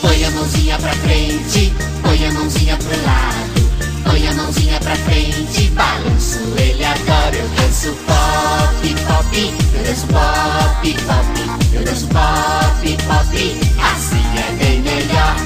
Põe 0.00 0.24
a 0.24 0.30
mãozinha 0.30 0.78
pra 0.78 0.92
frente, 0.94 1.72
põe 2.02 2.26
a 2.26 2.32
mãozinha 2.32 2.76
pro 2.76 3.04
lado. 3.04 3.66
Põe 4.04 4.28
a 4.28 4.34
mãozinha 4.34 4.80
pra 4.80 4.96
frente, 4.96 5.70
balanço 5.70 6.38
ele 6.56 6.84
adora. 6.84 7.36
Eu 7.36 7.48
danço 7.48 7.92
pop, 8.06 8.94
pop, 9.06 9.54
eu 9.74 9.84
danço 9.84 10.06
pop, 10.06 10.94
pop. 11.06 11.74
Eu 11.74 11.84
danço 11.84 12.06
pop, 12.06 12.96
pop, 13.06 13.60
assim 13.92 14.26
é 14.38 14.52
bem 14.64 14.80
melhor. 14.80 15.36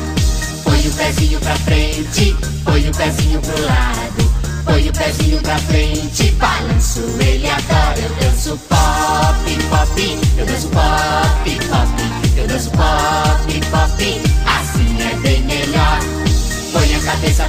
Põe 0.64 0.86
o 0.86 0.92
pezinho 0.92 1.40
pra 1.40 1.56
frente, 1.56 2.36
põe 2.64 2.88
o 2.88 2.94
pezinho 2.94 3.40
pro 3.40 3.62
lado. 3.62 4.30
Põe 4.64 4.88
o 4.88 4.92
pezinho 4.92 5.40
pra 5.40 5.58
frente, 5.58 6.30
balanço 6.32 7.00
ele 7.20 7.39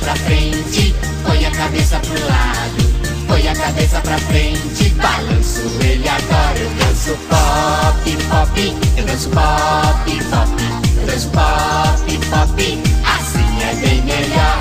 pra 0.02 0.16
frente, 0.16 0.96
põe 1.24 1.46
a 1.46 1.52
cabeça 1.52 2.00
pro 2.00 2.28
lado. 2.28 2.92
Põe 3.28 3.48
a 3.48 3.56
cabeça 3.56 4.02
pra 4.02 4.18
frente, 4.18 4.90
balanço 4.90 5.62
ele 5.82 6.08
adora. 6.10 6.60
Eu 6.60 6.70
danço 6.72 7.18
pop, 7.30 8.18
pop, 8.30 8.78
eu 8.98 9.06
danço 9.06 9.30
pop, 9.30 10.24
pop. 10.30 10.64
Eu 11.00 11.08
danço 11.08 11.30
pop, 11.30 12.18
pop, 12.30 12.84
assim 13.06 13.62
é 13.62 13.76
bem 13.76 14.02
melhor. 14.02 14.60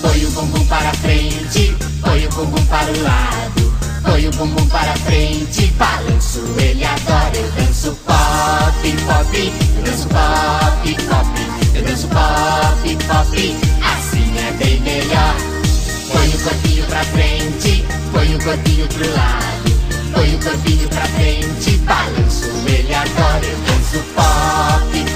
Põe 0.00 0.24
o 0.24 0.30
bumbum 0.30 0.64
para 0.66 0.92
frente, 0.94 1.76
põe 2.00 2.26
o 2.26 2.30
bumbum 2.30 2.64
para 2.66 2.90
o 2.90 3.02
lado. 3.02 3.74
Põe 4.02 4.28
o 4.28 4.30
bumbum 4.30 4.66
para 4.68 4.94
frente, 4.96 5.66
balanço 5.78 6.42
ele 6.58 6.84
adora. 6.84 7.36
Eu 7.36 7.50
danço 7.52 7.96
pop, 8.06 8.96
pop, 9.06 9.52
eu 9.76 9.82
danço 9.82 10.08
pop, 10.08 10.94
pop. 11.08 11.50
Eu 11.74 11.82
danço 11.82 12.08
pop, 12.08 12.96
pop, 13.06 13.56
assim 13.84 14.09
bem 14.52 14.80
melhor. 14.80 15.34
Põe 16.12 16.28
o 16.28 16.38
corpinho 16.38 16.84
pra 16.86 17.04
frente, 17.04 17.84
põe 18.12 18.34
o 18.34 18.38
corpinho 18.42 18.86
pro 18.88 19.12
lado. 19.12 19.70
Põe 20.14 20.34
o 20.34 20.38
corpinho 20.38 20.88
pra 20.88 21.06
frente, 21.06 21.76
balanço 21.78 22.50
ele 22.90 22.94
adora. 22.94 23.44
Eu 23.44 23.58
danço 23.66 23.98
pop, 24.14 25.09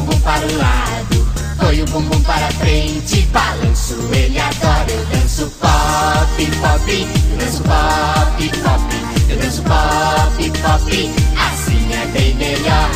bumbum 0.00 0.20
para 0.20 0.46
o 0.46 0.58
lado. 0.58 1.26
Põe 1.58 1.82
o 1.82 1.86
bumbum 1.86 2.20
para 2.22 2.50
frente, 2.52 3.22
balanço 3.32 3.94
ele 4.12 4.38
adora. 4.38 4.90
Eu 4.90 5.06
danço 5.06 5.50
pop, 5.58 6.46
pop, 6.60 7.08
eu 7.30 7.38
danço 7.38 7.62
pop, 7.62 8.48
pop. 8.62 8.96
Eu 9.28 9.36
danço 9.38 9.62
pop, 9.62 10.50
pop, 10.60 11.14
assim 11.48 11.92
é 11.92 12.06
bem 12.12 12.34
melhor. 12.34 12.90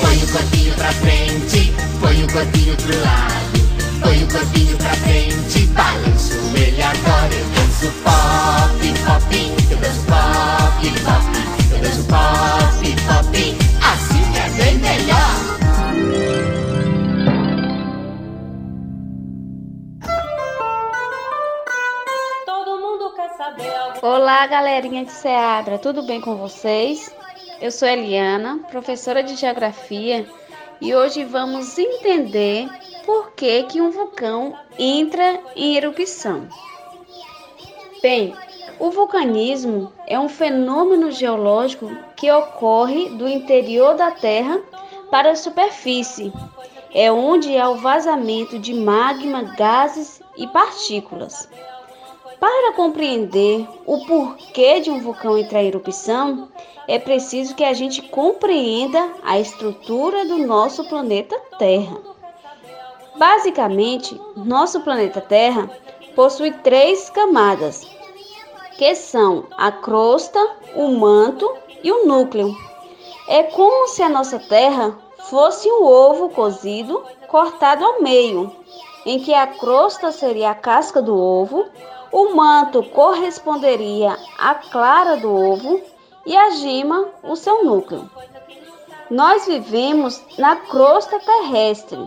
Põe 0.00 0.16
o 0.16 0.26
corpinho 0.28 0.74
pra 0.74 0.92
frente, 0.92 1.72
põe 2.00 2.22
o 2.22 2.32
corpinho 2.32 2.76
pro 2.76 3.00
lado. 3.00 3.60
Põe 4.00 4.22
o 4.22 4.26
corpinho 4.28 4.76
pra 4.76 4.94
frente, 4.94 5.66
balanço 5.66 6.34
ele 6.54 6.82
adora. 6.82 7.34
Eu 7.34 7.46
danço 7.56 7.92
pop, 8.04 8.94
pop, 9.04 9.52
eu 9.70 9.76
danço 9.78 10.00
pop, 10.06 10.90
pop. 11.00 11.40
Eu 11.72 11.78
danço 11.80 12.02
pop, 12.04 12.59
Olá, 24.02 24.46
galerinha 24.46 25.04
de 25.04 25.12
Seabra, 25.12 25.78
tudo 25.78 26.02
bem 26.02 26.22
com 26.22 26.34
vocês? 26.34 27.14
Eu 27.60 27.70
sou 27.70 27.86
Eliana, 27.86 28.58
professora 28.70 29.22
de 29.22 29.36
Geografia, 29.36 30.26
e 30.80 30.94
hoje 30.94 31.22
vamos 31.22 31.76
entender 31.78 32.66
por 33.04 33.32
que, 33.32 33.64
que 33.64 33.78
um 33.78 33.90
vulcão 33.90 34.58
entra 34.78 35.38
em 35.54 35.76
erupção. 35.76 36.48
Bem, 38.00 38.34
o 38.78 38.90
vulcanismo 38.90 39.92
é 40.06 40.18
um 40.18 40.30
fenômeno 40.30 41.10
geológico 41.10 41.94
que 42.16 42.32
ocorre 42.32 43.10
do 43.10 43.28
interior 43.28 43.94
da 43.96 44.12
Terra 44.12 44.62
para 45.10 45.32
a 45.32 45.36
superfície. 45.36 46.32
É 46.94 47.12
onde 47.12 47.58
há 47.58 47.68
o 47.68 47.76
vazamento 47.76 48.58
de 48.58 48.72
magma, 48.72 49.42
gases 49.58 50.22
e 50.38 50.46
partículas. 50.46 51.46
Para 52.40 52.72
compreender 52.72 53.68
o 53.84 54.06
porquê 54.06 54.80
de 54.80 54.90
um 54.90 54.98
vulcão 54.98 55.36
entrar 55.36 55.62
em 55.62 55.66
erupção, 55.66 56.48
é 56.88 56.98
preciso 56.98 57.54
que 57.54 57.62
a 57.62 57.74
gente 57.74 58.00
compreenda 58.00 59.12
a 59.22 59.38
estrutura 59.38 60.24
do 60.24 60.38
nosso 60.38 60.88
planeta 60.88 61.38
Terra. 61.58 61.98
Basicamente, 63.16 64.18
nosso 64.34 64.80
planeta 64.80 65.20
Terra 65.20 65.70
possui 66.16 66.50
três 66.50 67.10
camadas, 67.10 67.86
que 68.78 68.94
são 68.94 69.44
a 69.58 69.70
crosta, 69.70 70.40
o 70.74 70.88
manto 70.92 71.46
e 71.84 71.92
o 71.92 72.06
núcleo. 72.06 72.56
É 73.28 73.42
como 73.42 73.86
se 73.88 74.02
a 74.02 74.08
nossa 74.08 74.38
Terra 74.38 74.96
fosse 75.28 75.70
um 75.70 75.84
ovo 75.84 76.30
cozido 76.30 77.04
cortado 77.28 77.84
ao 77.84 78.00
meio, 78.00 78.50
em 79.04 79.20
que 79.20 79.34
a 79.34 79.46
crosta 79.46 80.10
seria 80.10 80.50
a 80.50 80.54
casca 80.54 81.02
do 81.02 81.16
ovo, 81.16 81.66
o 82.12 82.34
manto 82.34 82.82
corresponderia 82.82 84.16
à 84.38 84.54
clara 84.54 85.16
do 85.16 85.32
ovo 85.32 85.80
e 86.26 86.36
a 86.36 86.50
gema 86.50 87.08
o 87.22 87.36
seu 87.36 87.64
núcleo. 87.64 88.10
Nós 89.10 89.46
vivemos 89.46 90.22
na 90.38 90.56
crosta 90.56 91.18
terrestre. 91.20 91.98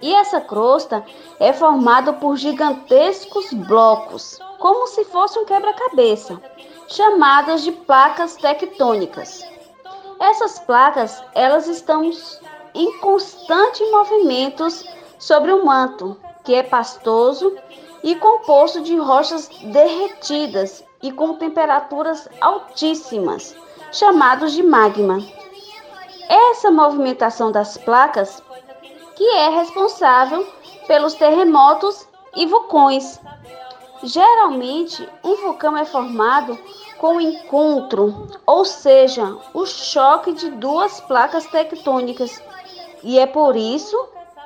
E 0.00 0.14
essa 0.14 0.40
crosta 0.40 1.04
é 1.40 1.52
formada 1.52 2.12
por 2.12 2.36
gigantescos 2.36 3.52
blocos, 3.52 4.38
como 4.58 4.86
se 4.86 5.04
fosse 5.04 5.38
um 5.38 5.44
quebra-cabeça, 5.44 6.40
chamadas 6.88 7.62
de 7.62 7.72
placas 7.72 8.36
tectônicas. 8.36 9.42
Essas 10.20 10.58
placas, 10.58 11.22
elas 11.34 11.66
estão 11.66 12.10
em 12.74 12.98
constante 13.00 13.84
movimentos 13.90 14.84
sobre 15.18 15.52
o 15.52 15.64
manto, 15.64 16.16
que 16.44 16.54
é 16.54 16.62
pastoso 16.62 17.56
e 18.06 18.14
composto 18.14 18.82
de 18.82 18.96
rochas 18.96 19.48
derretidas 19.64 20.84
e 21.02 21.10
com 21.10 21.34
temperaturas 21.34 22.28
altíssimas, 22.40 23.56
chamados 23.90 24.52
de 24.52 24.62
magma. 24.62 25.18
Essa 26.28 26.70
movimentação 26.70 27.50
das 27.50 27.76
placas 27.76 28.40
que 29.16 29.24
é 29.24 29.48
responsável 29.48 30.46
pelos 30.86 31.14
terremotos 31.14 32.06
e 32.36 32.46
vulcões. 32.46 33.18
Geralmente, 34.04 35.08
um 35.24 35.34
vulcão 35.42 35.76
é 35.76 35.84
formado 35.84 36.56
com 36.98 37.16
o 37.16 37.20
encontro, 37.20 38.28
ou 38.46 38.64
seja, 38.64 39.36
o 39.52 39.66
choque 39.66 40.32
de 40.32 40.50
duas 40.52 41.00
placas 41.00 41.44
tectônicas. 41.46 42.40
E 43.02 43.18
é 43.18 43.26
por 43.26 43.56
isso 43.56 43.96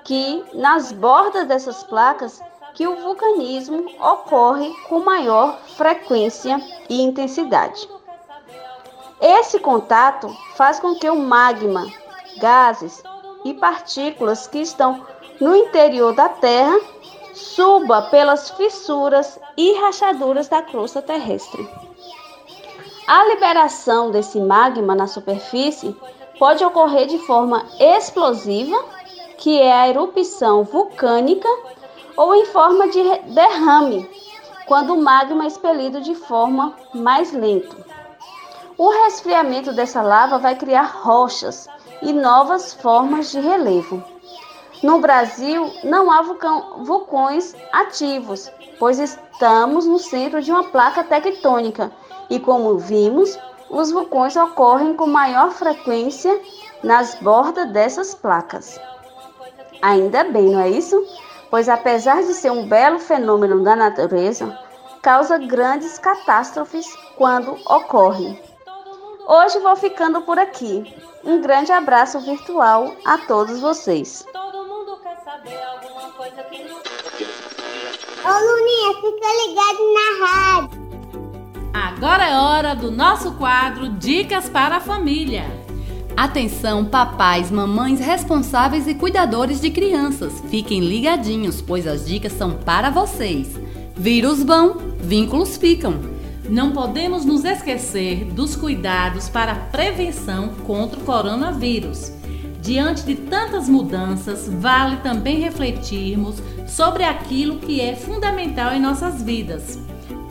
que 0.03 0.43
nas 0.55 0.93
bordas 0.93 1.47
dessas 1.47 1.83
placas 1.83 2.41
que 2.75 2.87
o 2.87 2.97
vulcanismo 2.97 3.87
ocorre 4.01 4.73
com 4.89 5.01
maior 5.01 5.59
frequência 5.77 6.61
e 6.89 7.03
intensidade. 7.03 7.89
Esse 9.21 9.59
contato 9.59 10.35
faz 10.55 10.81
com 10.81 10.95
que 10.95 11.09
o 11.09 11.17
magma, 11.17 11.87
gases 12.39 13.03
e 13.45 13.53
partículas 13.55 14.47
que 14.47 14.59
estão 14.59 15.05
no 15.41 15.55
interior 15.55 16.15
da 16.15 16.29
Terra 16.29 16.79
suba 17.35 18.03
pelas 18.03 18.51
fissuras 18.51 19.39
e 19.57 19.73
rachaduras 19.81 20.49
da 20.49 20.63
crosta 20.63 21.01
terrestre. 21.01 21.69
A 23.07 23.25
liberação 23.25 24.11
desse 24.11 24.41
magma 24.41 24.95
na 24.95 25.07
superfície 25.07 25.97
pode 26.39 26.65
ocorrer 26.65 27.07
de 27.07 27.19
forma 27.19 27.67
explosiva, 27.79 28.85
que 29.37 29.61
é 29.61 29.73
a 29.73 29.89
erupção 29.89 30.65
vulcânica 30.65 31.49
ou 32.21 32.35
em 32.35 32.45
forma 32.45 32.87
de 32.89 33.03
derrame, 33.33 34.07
quando 34.67 34.93
o 34.93 35.03
magma 35.03 35.45
é 35.45 35.47
expelido 35.47 36.03
de 36.03 36.15
forma 36.15 36.75
mais 36.93 37.33
lenta. 37.33 37.75
O 38.77 38.91
resfriamento 38.91 39.73
dessa 39.73 40.03
lava 40.03 40.37
vai 40.37 40.55
criar 40.55 40.83
rochas 40.83 41.67
e 42.03 42.13
novas 42.13 42.75
formas 42.75 43.31
de 43.31 43.41
relevo. 43.41 44.05
No 44.83 44.99
Brasil, 44.99 45.73
não 45.83 46.11
há 46.11 46.21
vulcão, 46.21 46.85
vulcões 46.85 47.57
ativos, 47.73 48.53
pois 48.79 48.99
estamos 48.99 49.87
no 49.87 49.99
centro 49.99 50.43
de 50.43 50.51
uma 50.51 50.65
placa 50.65 51.03
tectônica 51.03 51.91
e, 52.29 52.39
como 52.39 52.77
vimos, 52.77 53.39
os 53.71 53.91
vulcões 53.91 54.37
ocorrem 54.37 54.93
com 54.93 55.07
maior 55.07 55.53
frequência 55.53 56.39
nas 56.85 57.15
bordas 57.15 57.73
dessas 57.73 58.15
placas. 58.15 58.79
Ainda 59.81 60.25
bem, 60.25 60.51
não 60.51 60.61
é 60.61 60.69
isso? 60.69 61.03
Pois 61.51 61.69
apesar 61.69 62.23
de 62.23 62.33
ser 62.33 62.51
um 62.51 62.67
belo 62.67 62.99
fenômeno 62.99 63.63
da 63.63 63.75
natureza, 63.75 64.57
causa 65.03 65.37
grandes 65.39 65.99
catástrofes 65.99 66.87
quando 67.17 67.53
ocorre. 67.67 68.41
Hoje 69.27 69.59
vou 69.59 69.77
ficando 69.77 70.23
por 70.23 70.39
aqui. 70.39 70.95
Um 71.25 71.41
grande 71.41 71.73
abraço 71.73 72.21
virtual 72.21 72.95
a 73.05 73.19
todos 73.19 73.61
vocês. 73.61 74.25
Ô 78.23 78.29
Luninha, 78.29 78.95
fica 79.01 79.29
ligado 79.47 79.81
na 79.95 80.27
rádio. 80.27 80.81
Agora 81.73 82.25
é 82.25 82.37
hora 82.39 82.75
do 82.75 82.91
nosso 82.91 83.33
quadro 83.35 83.89
Dicas 83.91 84.49
para 84.49 84.77
a 84.77 84.81
Família. 84.81 85.60
Atenção, 86.17 86.85
papais, 86.85 87.51
mamães 87.51 87.99
responsáveis 87.99 88.87
e 88.87 88.95
cuidadores 88.95 89.61
de 89.61 89.71
crianças. 89.71 90.43
Fiquem 90.51 90.81
ligadinhos, 90.81 91.63
pois 91.63 91.87
as 91.87 92.07
dicas 92.07 92.33
são 92.33 92.53
para 92.53 92.91
vocês. 92.91 93.49
Vírus 93.97 94.43
vão, 94.43 94.77
vínculos 95.01 95.57
ficam. 95.57 95.95
Não 96.49 96.73
podemos 96.73 97.25
nos 97.25 97.45
esquecer 97.45 98.25
dos 98.25 98.57
cuidados 98.57 99.29
para 99.29 99.53
a 99.53 99.57
prevenção 99.57 100.49
contra 100.67 100.99
o 100.99 101.05
coronavírus. 101.05 102.13
Diante 102.61 103.05
de 103.05 103.15
tantas 103.15 103.69
mudanças, 103.69 104.49
vale 104.49 104.97
também 104.99 105.41
refletirmos 105.41 106.43
sobre 106.67 107.05
aquilo 107.05 107.59
que 107.59 107.81
é 107.81 107.97
fundamental 107.97 108.73
em 108.73 108.81
nossas 108.81 109.23
vidas. 109.23 109.79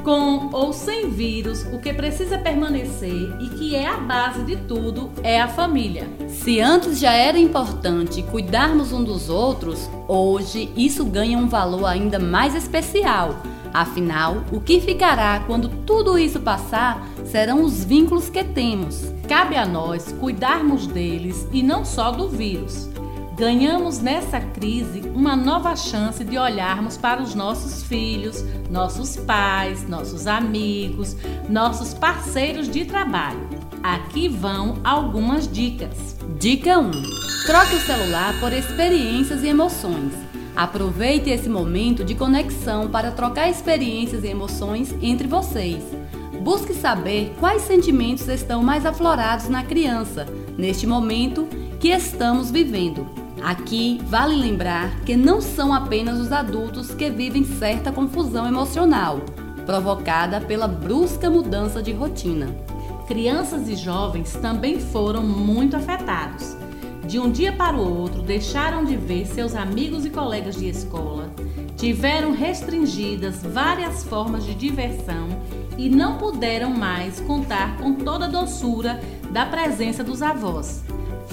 Com 0.04 0.50
ou 0.54 0.72
sem 0.72 1.10
vírus, 1.10 1.64
o 1.74 1.80
que 1.80 1.94
precisa 1.94 2.38
permanecer 2.38 3.38
e 3.42 3.50
que 3.50 3.76
é 3.76 3.88
a 3.88 3.98
base 3.98 4.44
de 4.44 4.56
tudo 4.56 5.12
é 5.22 5.40
a 5.42 5.48
família. 5.48 6.08
Se 6.28 6.60
antes 6.60 7.00
já 7.00 7.12
era 7.14 7.38
importante 7.38 8.24
cuidarmos 8.24 8.92
um 8.94 9.04
dos 9.04 9.30
outros, 9.30 9.90
hoje 10.08 10.72
isso 10.76 11.04
ganha 11.06 11.38
um 11.38 11.48
valor 11.48 11.86
ainda 11.86 12.18
mais 12.18 12.56
especial. 12.56 13.36
Afinal, 13.74 14.38
o 14.52 14.60
que 14.60 14.80
ficará 14.82 15.44
quando 15.46 15.70
tudo 15.86 16.18
isso 16.18 16.40
passar 16.40 17.08
serão 17.26 17.64
os 17.64 17.84
vínculos 17.84 18.30
que 18.30 18.44
temos. 18.44 19.14
Cabe 19.28 19.56
a 19.56 19.66
nós 19.66 20.12
cuidarmos 20.14 20.88
deles 20.88 21.48
e 21.52 21.62
não 21.62 21.86
só 21.86 22.10
do 22.10 22.28
vírus. 22.28 22.90
Ganhamos 23.40 24.00
nessa 24.00 24.42
crise 24.42 25.02
uma 25.16 25.34
nova 25.34 25.74
chance 25.74 26.26
de 26.26 26.38
olharmos 26.38 26.98
para 26.98 27.22
os 27.22 27.34
nossos 27.34 27.84
filhos, 27.84 28.44
nossos 28.70 29.16
pais, 29.16 29.88
nossos 29.88 30.28
amigos, 30.28 31.16
nossos 31.48 31.94
parceiros 31.94 32.68
de 32.68 32.84
trabalho. 32.84 33.48
Aqui 33.82 34.28
vão 34.28 34.80
algumas 34.84 35.50
dicas. 35.50 36.18
Dica 36.38 36.80
1: 36.80 36.92
Troque 37.46 37.76
o 37.76 37.80
celular 37.80 38.38
por 38.42 38.52
experiências 38.52 39.42
e 39.42 39.48
emoções. 39.48 40.12
Aproveite 40.54 41.30
esse 41.30 41.48
momento 41.48 42.04
de 42.04 42.16
conexão 42.16 42.90
para 42.90 43.10
trocar 43.10 43.50
experiências 43.50 44.26
e 44.26 44.28
emoções 44.28 44.94
entre 45.02 45.30
vocês. 45.30 45.82
Busque 46.42 46.74
saber 46.74 47.34
quais 47.40 47.62
sentimentos 47.62 48.28
estão 48.28 48.62
mais 48.62 48.86
aflorados 48.86 49.48
na 49.48 49.64
criança 49.64 50.26
neste 50.58 50.86
momento 50.86 51.48
que 51.80 51.88
estamos 51.88 52.52
vivendo. 52.52 53.19
Aqui 53.44 54.02
vale 54.06 54.36
lembrar 54.36 55.00
que 55.02 55.16
não 55.16 55.42
são 55.42 55.74
apenas 55.74 56.20
os 56.20 56.32
adultos 56.32 56.94
que 56.94 57.10
vivem 57.10 57.44
certa 57.44 57.92
confusão 57.92 58.46
emocional, 58.48 59.22
provocada 59.66 60.42
pela 60.42 60.68
brusca 60.68 61.30
mudança 61.30 61.82
de 61.82 61.92
rotina. 61.92 62.48
Crianças 63.08 63.68
e 63.68 63.76
jovens 63.76 64.34
também 64.34 64.80
foram 64.80 65.24
muito 65.24 65.76
afetados. 65.76 66.56
De 67.08 67.18
um 67.18 67.32
dia 67.32 67.52
para 67.52 67.76
o 67.76 68.00
outro, 68.00 68.22
deixaram 68.22 68.86
de 68.86 68.96
ver 68.96 69.26
seus 69.26 69.56
amigos 69.56 70.06
e 70.06 70.12
colegas 70.12 70.56
de 70.56 70.68
escola, 70.68 71.32
tiveram 71.76 72.34
restringidas 72.34 73.42
várias 73.42 74.04
formas 74.04 74.46
de 74.46 74.54
diversão 74.54 75.30
e 75.78 75.90
não 75.90 76.18
puderam 76.18 76.70
mais 76.72 77.20
contar 77.22 77.78
com 77.78 77.94
toda 77.94 78.26
a 78.26 78.30
doçura 78.30 79.00
da 79.32 79.46
presença 79.46 80.04
dos 80.04 80.22
avós. 80.22 80.84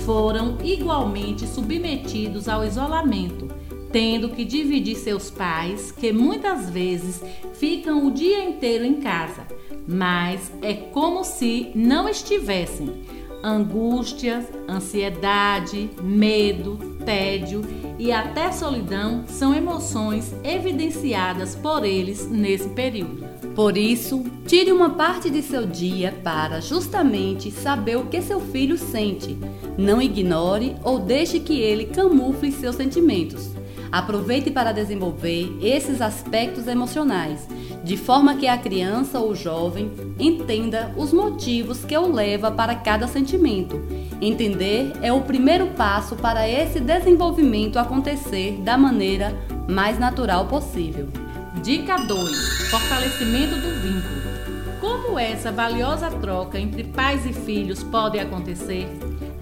Foram 0.06 0.58
igualmente 0.62 1.48
submetidos 1.48 2.48
ao 2.48 2.64
isolamento, 2.64 3.48
tendo 3.90 4.28
que 4.28 4.44
dividir 4.44 4.94
seus 4.94 5.32
pais, 5.32 5.90
que 5.90 6.12
muitas 6.12 6.70
vezes 6.70 7.20
ficam 7.54 8.06
o 8.06 8.12
dia 8.12 8.44
inteiro 8.44 8.84
em 8.84 9.00
casa, 9.00 9.48
mas 9.84 10.52
é 10.62 10.74
como 10.74 11.24
se 11.24 11.72
não 11.74 12.08
estivessem. 12.08 13.02
Angústia, 13.42 14.48
ansiedade, 14.68 15.90
medo, 16.00 16.78
tédio 17.06 17.62
e 17.98 18.12
até 18.12 18.52
solidão 18.52 19.24
são 19.26 19.54
emoções 19.54 20.34
evidenciadas 20.44 21.54
por 21.54 21.84
eles 21.84 22.28
nesse 22.28 22.68
período. 22.70 23.24
Por 23.54 23.78
isso, 23.78 24.22
tire 24.46 24.70
uma 24.70 24.90
parte 24.90 25.30
de 25.30 25.40
seu 25.40 25.64
dia 25.66 26.12
para 26.22 26.60
justamente 26.60 27.50
saber 27.50 27.96
o 27.96 28.04
que 28.04 28.20
seu 28.20 28.38
filho 28.38 28.76
sente. 28.76 29.34
Não 29.78 30.02
ignore 30.02 30.76
ou 30.84 30.98
deixe 30.98 31.40
que 31.40 31.58
ele 31.58 31.86
camufle 31.86 32.52
seus 32.52 32.76
sentimentos. 32.76 33.55
Aproveite 33.90 34.50
para 34.50 34.72
desenvolver 34.72 35.56
esses 35.62 36.00
aspectos 36.00 36.66
emocionais, 36.66 37.46
de 37.84 37.96
forma 37.96 38.36
que 38.36 38.46
a 38.46 38.58
criança 38.58 39.18
ou 39.18 39.34
jovem 39.34 39.90
entenda 40.18 40.92
os 40.96 41.12
motivos 41.12 41.84
que 41.84 41.96
o 41.96 42.12
leva 42.12 42.50
para 42.50 42.74
cada 42.74 43.06
sentimento. 43.06 43.80
Entender 44.20 44.92
é 45.02 45.12
o 45.12 45.20
primeiro 45.20 45.68
passo 45.68 46.16
para 46.16 46.48
esse 46.48 46.80
desenvolvimento 46.80 47.78
acontecer 47.78 48.60
da 48.62 48.76
maneira 48.76 49.34
mais 49.68 49.98
natural 49.98 50.46
possível. 50.46 51.08
Dica 51.62 51.96
2: 51.96 52.70
Fortalecimento 52.70 53.56
do 53.56 53.70
vínculo. 53.80 54.26
Como 54.80 55.18
essa 55.18 55.50
valiosa 55.50 56.10
troca 56.10 56.58
entre 56.58 56.84
pais 56.84 57.26
e 57.26 57.32
filhos 57.32 57.82
pode 57.82 58.18
acontecer? 58.18 58.86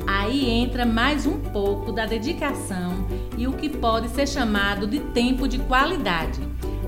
Aí 0.07 0.51
entra 0.51 0.85
mais 0.85 1.27
um 1.27 1.39
pouco 1.39 1.91
da 1.91 2.05
dedicação 2.05 3.07
e 3.39 3.47
o 3.47 3.53
que 3.53 3.69
pode 3.69 4.09
ser 4.11 4.29
chamado 4.29 4.87
de 4.87 5.01
tempo 5.01 5.49
de 5.49 5.59
qualidade. 5.59 6.41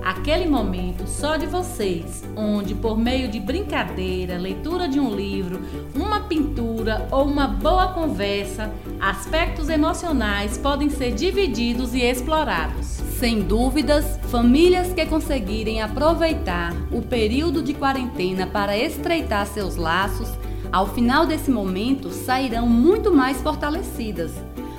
Aquele 0.05 0.47
momento 0.47 1.05
só 1.09 1.37
de 1.37 1.47
vocês, 1.47 2.23
onde 2.37 2.77
por 2.77 2.97
meio 2.97 3.29
de 3.29 3.41
brincadeira, 3.41 4.39
leitura 4.39 4.87
de 4.87 5.01
um 5.01 5.13
livro, 5.13 5.61
uma 5.97 6.21
pintura 6.21 7.09
ou 7.11 7.25
uma 7.25 7.49
boa 7.49 7.89
conversa, 7.89 8.71
aspectos 9.01 9.69
emocionais 9.69 10.57
podem 10.59 10.89
ser 10.91 11.13
divididos 11.13 11.93
e 11.93 12.03
explorados. 12.03 12.87
Sem 13.19 13.43
dúvidas, 13.43 14.21
famílias 14.31 14.93
que 14.93 15.05
conseguirem 15.07 15.83
aproveitar 15.83 16.73
o 16.93 17.03
período 17.03 17.61
de 17.61 17.75
quarentena 17.75 18.47
para 18.47 18.79
estreitar 18.79 19.45
seus 19.47 19.75
laços, 19.75 20.29
ao 20.77 20.89
final 20.89 21.25
desse 21.25 21.51
momento 21.51 22.11
sairão 22.11 22.69
muito 22.69 23.11
mais 23.11 23.41
fortalecidas. 23.41 24.31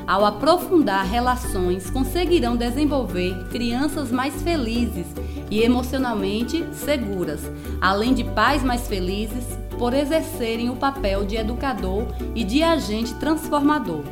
Ao 0.05 0.23
aprofundar 0.23 1.03
relações, 1.03 1.89
conseguirão 1.89 2.55
desenvolver 2.55 3.47
crianças 3.49 4.11
mais 4.11 4.39
felizes 4.43 5.07
e 5.49 5.59
emocionalmente 5.63 6.63
seguras, 6.71 7.41
além 7.81 8.13
de 8.13 8.23
pais 8.23 8.61
mais 8.61 8.87
felizes 8.87 9.43
por 9.79 9.91
exercerem 9.91 10.69
o 10.69 10.75
papel 10.75 11.25
de 11.25 11.35
educador 11.35 12.05
e 12.35 12.43
de 12.43 12.61
agente 12.61 13.15
transformador. 13.15 14.03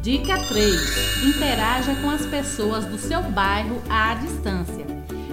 Dica 0.00 0.38
3: 0.38 1.24
Interaja 1.24 1.96
com 1.96 2.08
as 2.08 2.24
pessoas 2.24 2.84
do 2.84 2.98
seu 2.98 3.20
bairro 3.20 3.82
à 3.90 4.14
distância. 4.14 4.86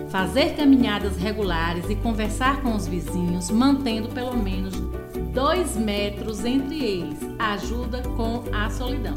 Fazer 0.09 0.55
caminhadas 0.55 1.17
regulares 1.17 1.87
e 1.87 1.95
conversar 1.95 2.63
com 2.63 2.75
os 2.75 2.87
vizinhos, 2.87 3.51
mantendo 3.51 4.09
pelo 4.09 4.35
menos 4.35 4.88
2 5.33 5.77
metros 5.77 6.43
entre 6.43 6.83
eles, 6.83 7.19
ajuda 7.37 8.01
com 8.15 8.43
a 8.51 8.69
solidão. 8.69 9.15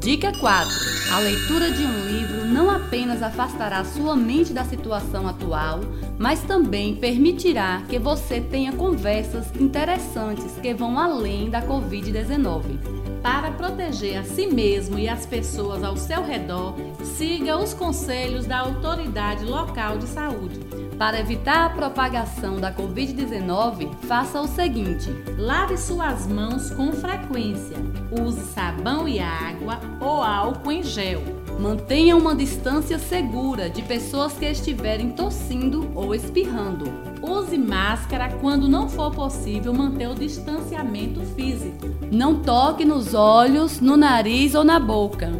Dica 0.00 0.32
4: 0.38 0.68
A 1.12 1.18
leitura 1.20 1.70
de 1.70 1.84
um 1.84 2.06
livro 2.06 2.44
não 2.46 2.68
apenas 2.68 3.22
afastará 3.22 3.84
sua 3.84 4.16
mente 4.16 4.52
da 4.52 4.64
situação 4.64 5.28
atual, 5.28 5.80
mas 6.18 6.42
também 6.42 6.96
permitirá 6.96 7.82
que 7.88 7.98
você 7.98 8.40
tenha 8.40 8.72
conversas 8.72 9.46
interessantes 9.60 10.52
que 10.60 10.74
vão 10.74 10.98
além 10.98 11.48
da 11.48 11.62
Covid-19. 11.62 13.02
Para 13.22 13.52
proteger 13.52 14.18
a 14.18 14.24
si 14.24 14.48
mesmo 14.48 14.98
e 14.98 15.08
as 15.08 15.24
pessoas 15.24 15.84
ao 15.84 15.96
seu 15.96 16.24
redor, 16.24 16.74
siga 17.16 17.56
os 17.56 17.72
conselhos 17.72 18.46
da 18.46 18.58
autoridade 18.58 19.44
local 19.44 19.96
de 19.96 20.08
saúde. 20.08 20.58
Para 20.98 21.18
evitar 21.18 21.66
a 21.66 21.70
propagação 21.70 22.60
da 22.60 22.72
Covid-19, 22.72 23.88
faça 24.06 24.40
o 24.40 24.46
seguinte: 24.46 25.10
lave 25.38 25.76
suas 25.76 26.26
mãos 26.26 26.70
com 26.70 26.92
frequência. 26.92 27.76
Use 28.20 28.40
sabão 28.52 29.08
e 29.08 29.18
água 29.18 29.80
ou 30.00 30.22
álcool 30.22 30.72
em 30.72 30.82
gel. 30.82 31.22
Mantenha 31.58 32.16
uma 32.16 32.34
distância 32.34 32.98
segura 32.98 33.68
de 33.68 33.82
pessoas 33.82 34.32
que 34.32 34.46
estiverem 34.46 35.10
tossindo 35.10 35.90
ou 35.94 36.14
espirrando. 36.14 36.84
Use 37.22 37.56
máscara 37.56 38.30
quando 38.40 38.68
não 38.68 38.88
for 38.88 39.12
possível 39.12 39.72
manter 39.72 40.08
o 40.08 40.14
distanciamento 40.14 41.20
físico. 41.36 41.88
Não 42.10 42.42
toque 42.42 42.84
nos 42.84 43.14
olhos, 43.14 43.80
no 43.80 43.96
nariz 43.96 44.54
ou 44.54 44.64
na 44.64 44.80
boca. 44.80 45.30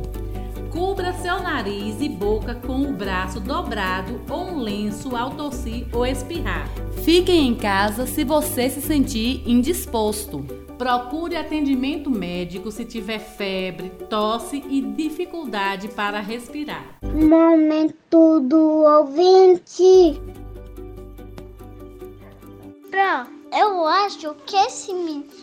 Cubra 0.72 1.12
seu 1.12 1.38
nariz 1.38 2.00
e 2.00 2.08
boca 2.08 2.54
com 2.54 2.80
o 2.80 2.92
braço 2.94 3.38
dobrado 3.38 4.22
ou 4.30 4.44
um 4.44 4.58
lenço 4.58 5.14
ao 5.14 5.32
tossir 5.32 5.86
ou 5.92 6.06
espirrar. 6.06 6.66
Fiquem 7.04 7.48
em 7.48 7.54
casa 7.54 8.06
se 8.06 8.24
você 8.24 8.70
se 8.70 8.80
sentir 8.80 9.42
indisposto. 9.46 10.42
Procure 10.78 11.36
atendimento 11.36 12.10
médico 12.10 12.70
se 12.70 12.86
tiver 12.86 13.18
febre, 13.18 13.90
tosse 14.08 14.64
e 14.66 14.80
dificuldade 14.80 15.88
para 15.88 16.20
respirar. 16.20 16.96
Momento 17.02 18.40
do 18.40 18.84
ouvinte. 18.84 20.18
Pro, 22.90 23.30
eu 23.52 23.86
acho 23.86 24.34
que 24.46 24.56
esse, 24.56 24.90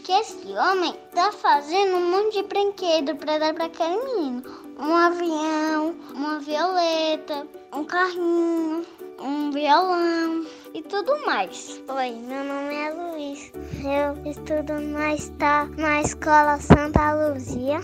que 0.04 0.12
esse 0.12 0.48
homem 0.54 0.96
tá 1.14 1.32
fazendo 1.32 1.98
um 1.98 2.12
monte 2.12 2.42
de 2.42 2.48
brinquedo 2.48 3.16
pra 3.16 3.38
dar 3.38 3.54
pra 3.54 3.66
aquele 3.66 4.04
menino. 4.04 4.44
Um 4.82 4.96
avião, 4.96 5.94
uma 6.16 6.40
violeta, 6.40 7.46
um 7.74 7.84
carrinho, 7.84 8.86
um 9.20 9.52
violão 9.52 10.46
e 10.74 10.82
tudo 10.84 11.12
mais. 11.26 11.84
Oi, 11.90 12.12
meu 12.12 12.46
nome 12.46 12.74
é 12.74 12.90
Luiz. 12.94 13.52
Eu 13.84 14.32
estudo 14.32 14.80
na, 14.80 15.12
esta, 15.12 15.66
na 15.78 16.00
escola 16.00 16.58
Santa 16.62 17.12
Luzia 17.12 17.82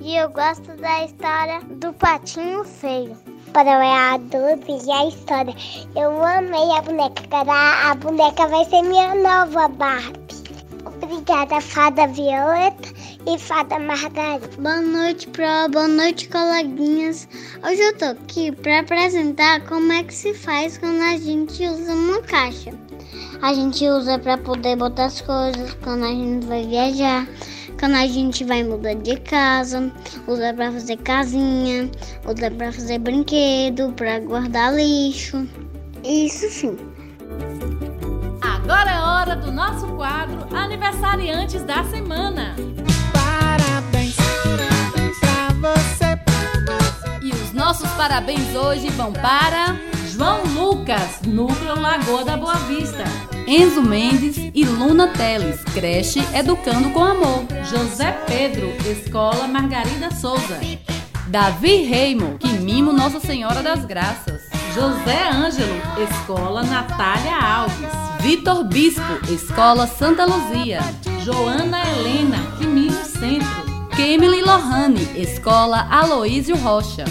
e 0.00 0.16
eu 0.16 0.30
gosto 0.30 0.74
da 0.78 1.04
história 1.04 1.60
do 1.60 1.92
Patinho 1.92 2.64
Feio. 2.64 3.14
Para 3.52 3.74
eu 3.74 3.82
é 3.82 4.14
adulto 4.14 4.66
e 4.70 4.90
a 4.90 5.06
história. 5.06 5.54
Eu 5.94 6.24
amei 6.24 6.70
a 6.72 6.80
boneca. 6.80 7.22
A 7.90 7.94
boneca 7.96 8.48
vai 8.48 8.64
ser 8.64 8.80
minha 8.80 9.14
nova 9.14 9.68
Barbie. 9.68 10.43
Obrigada, 11.04 11.60
Fada 11.60 12.06
Violeta 12.06 12.88
e 13.26 13.38
Fada 13.38 13.78
Margarida. 13.78 14.48
Boa 14.58 14.80
noite, 14.80 15.28
Pro. 15.28 15.44
Boa 15.70 15.86
noite, 15.86 16.30
coleguinhas. 16.30 17.28
Hoje 17.62 17.78
eu 17.82 17.98
tô 17.98 18.06
aqui 18.06 18.50
para 18.50 18.80
apresentar 18.80 19.60
como 19.66 19.92
é 19.92 20.02
que 20.02 20.14
se 20.14 20.32
faz 20.32 20.78
quando 20.78 21.02
a 21.02 21.18
gente 21.18 21.62
usa 21.66 21.92
uma 21.92 22.22
caixa. 22.22 22.70
A 23.42 23.52
gente 23.52 23.86
usa 23.86 24.18
para 24.18 24.38
poder 24.38 24.76
botar 24.76 25.04
as 25.04 25.20
coisas 25.20 25.74
quando 25.84 26.04
a 26.06 26.10
gente 26.10 26.46
vai 26.46 26.66
viajar, 26.66 27.28
quando 27.78 27.96
a 27.96 28.06
gente 28.06 28.42
vai 28.42 28.64
mudar 28.64 28.94
de 28.94 29.16
casa, 29.16 29.92
usa 30.26 30.54
para 30.54 30.72
fazer 30.72 30.96
casinha, 30.96 31.90
usa 32.26 32.50
para 32.50 32.72
fazer 32.72 32.98
brinquedo, 32.98 33.92
para 33.92 34.20
guardar 34.20 34.74
lixo. 34.74 35.46
Isso 36.02 36.48
sim. 36.48 36.78
Agora 38.64 38.90
é 38.90 38.98
hora 38.98 39.36
do 39.36 39.52
nosso 39.52 39.86
quadro 39.88 40.46
Aniversariantes 40.56 41.62
da 41.64 41.84
Semana. 41.84 42.56
Parabéns, 43.12 44.16
parabéns 44.16 45.18
pra 45.18 45.70
você. 45.70 46.18
E 47.22 47.30
os 47.30 47.52
nossos 47.52 47.90
parabéns 47.90 48.54
hoje 48.54 48.88
vão 48.88 49.12
para 49.12 49.76
João 50.10 50.44
Lucas, 50.44 51.20
Núcleo 51.26 51.78
Lagoa 51.78 52.24
da 52.24 52.38
Boa 52.38 52.54
Vista. 52.54 53.04
Enzo 53.46 53.82
Mendes 53.82 54.38
e 54.54 54.64
Luna 54.64 55.08
Teles, 55.08 55.62
creche 55.74 56.26
Educando 56.34 56.88
com 56.88 57.04
Amor. 57.04 57.44
José 57.64 58.12
Pedro, 58.26 58.72
Escola 58.90 59.46
Margarida 59.46 60.10
Souza. 60.10 60.58
Davi 61.26 61.82
Reimo, 61.82 62.38
que 62.38 62.48
mimo 62.48 62.94
Nossa 62.94 63.20
Senhora 63.20 63.62
das 63.62 63.84
Graças. 63.84 64.40
José 64.74 65.28
Ângelo, 65.30 65.82
Escola 66.02 66.62
Natália 66.62 67.36
Alves. 67.36 68.13
Vitor 68.24 68.64
Bispo, 68.64 69.02
Escola 69.30 69.86
Santa 69.86 70.24
Luzia. 70.24 70.80
Joana 71.22 71.82
Helena, 71.90 72.38
Quimino 72.56 73.04
Centro. 73.04 73.88
Kemily 73.94 74.40
Lohane, 74.40 75.06
Escola 75.14 75.86
Aloísio 75.90 76.56
Rocha. 76.56 77.04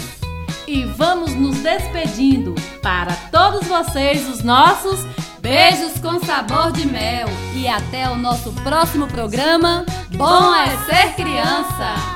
E 0.66 0.84
vamos 0.84 1.32
nos 1.32 1.56
despedindo. 1.58 2.56
Para 2.82 3.14
todos 3.30 3.64
vocês, 3.68 4.28
os 4.28 4.42
nossos 4.42 5.06
Beijos 5.40 6.00
com 6.00 6.18
sabor 6.24 6.72
de 6.72 6.84
mel. 6.84 7.28
E 7.54 7.68
até 7.68 8.10
o 8.10 8.16
nosso 8.16 8.50
próximo 8.64 9.06
programa. 9.06 9.86
Bom 10.16 10.52
é 10.52 10.76
ser 10.86 11.14
criança! 11.14 12.13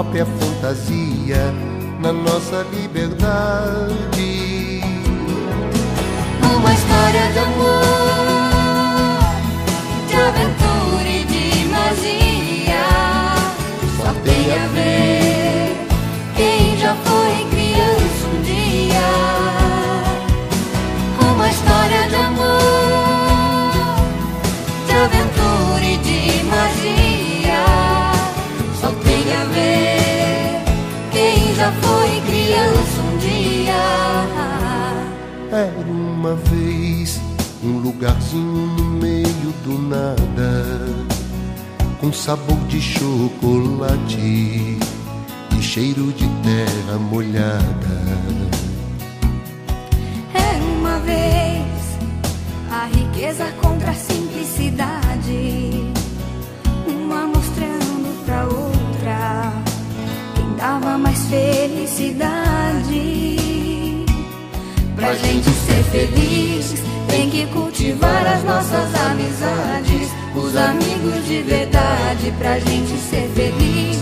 Própria 0.00 0.24
fantasia, 0.24 1.52
na 2.00 2.10
nossa 2.10 2.66
liberdade. 2.72 4.00
Uma 6.42 6.72
história 6.72 7.30
de 7.32 7.38
amor, 7.38 7.82
de 10.08 10.16
aventura 10.16 11.06
e 11.06 11.24
de 11.24 11.66
magia. 11.66 12.86
Só 13.98 14.14
tem 14.24 14.54
a 14.54 14.66
ver 14.68 14.89
Era 35.52 35.90
uma 35.90 36.36
vez 36.36 37.20
um 37.60 37.78
lugarzinho 37.78 38.68
no 38.68 38.84
meio 38.84 39.52
do 39.64 39.82
nada, 39.82 40.86
com 42.00 42.12
sabor 42.12 42.56
de 42.68 42.80
chocolate 42.80 44.16
e 44.16 44.78
cheiro 45.60 46.12
de 46.12 46.28
terra 46.44 46.96
molhada. 47.00 48.00
Era 50.32 50.62
uma 50.78 51.00
vez 51.00 51.98
a 52.70 52.86
riqueza 52.86 53.50
contra 53.60 53.90
a 53.90 53.94
simplicidade, 53.94 55.92
uma 56.86 57.26
mostrando 57.26 58.24
pra 58.24 58.44
outra 58.44 59.52
quem 60.36 60.54
dava 60.54 60.96
mais 60.96 61.26
felicidade. 61.26 63.39
Pra 65.00 65.14
gente 65.14 65.48
ser 65.48 65.82
feliz, 65.84 66.74
tem 67.08 67.30
que 67.30 67.46
cultivar 67.46 68.26
as 68.26 68.44
nossas 68.44 68.94
amizades, 68.94 70.10
os 70.36 70.54
amigos 70.54 71.26
de 71.26 71.40
verdade. 71.40 72.30
Pra 72.38 72.58
gente 72.58 72.98
ser 72.98 73.30
feliz, 73.34 73.98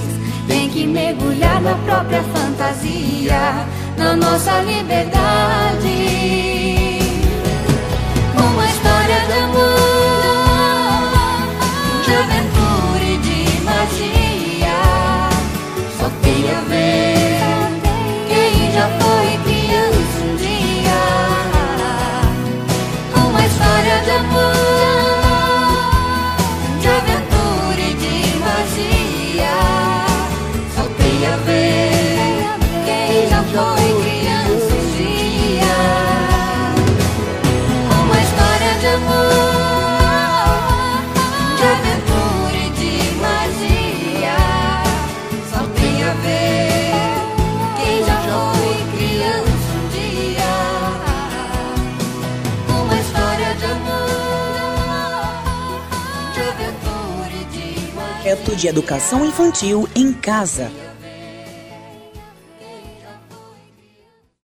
tem 0.49 0.69
que 0.69 0.85
mergulhar 0.89 1.63
na 1.63 1.77
própria 1.77 2.21
fantasia, 2.35 3.65
na 3.97 4.17
nossa 4.17 4.61
liberdade. 4.63 5.89
Uma 8.35 8.67
história 8.67 9.21
de 9.25 9.33
amor, 9.39 9.79
de 12.05 12.13
aventura 12.13 13.05
e 13.05 13.19
de 13.19 13.61
magia. 13.63 15.31
Só 15.97 16.11
tem 16.23 16.51
a 16.51 16.61
ver 16.69 17.58
de 58.57 58.69
Educação 58.69 59.25
Infantil 59.25 59.89
em 59.95 60.13
Casa. 60.13 60.88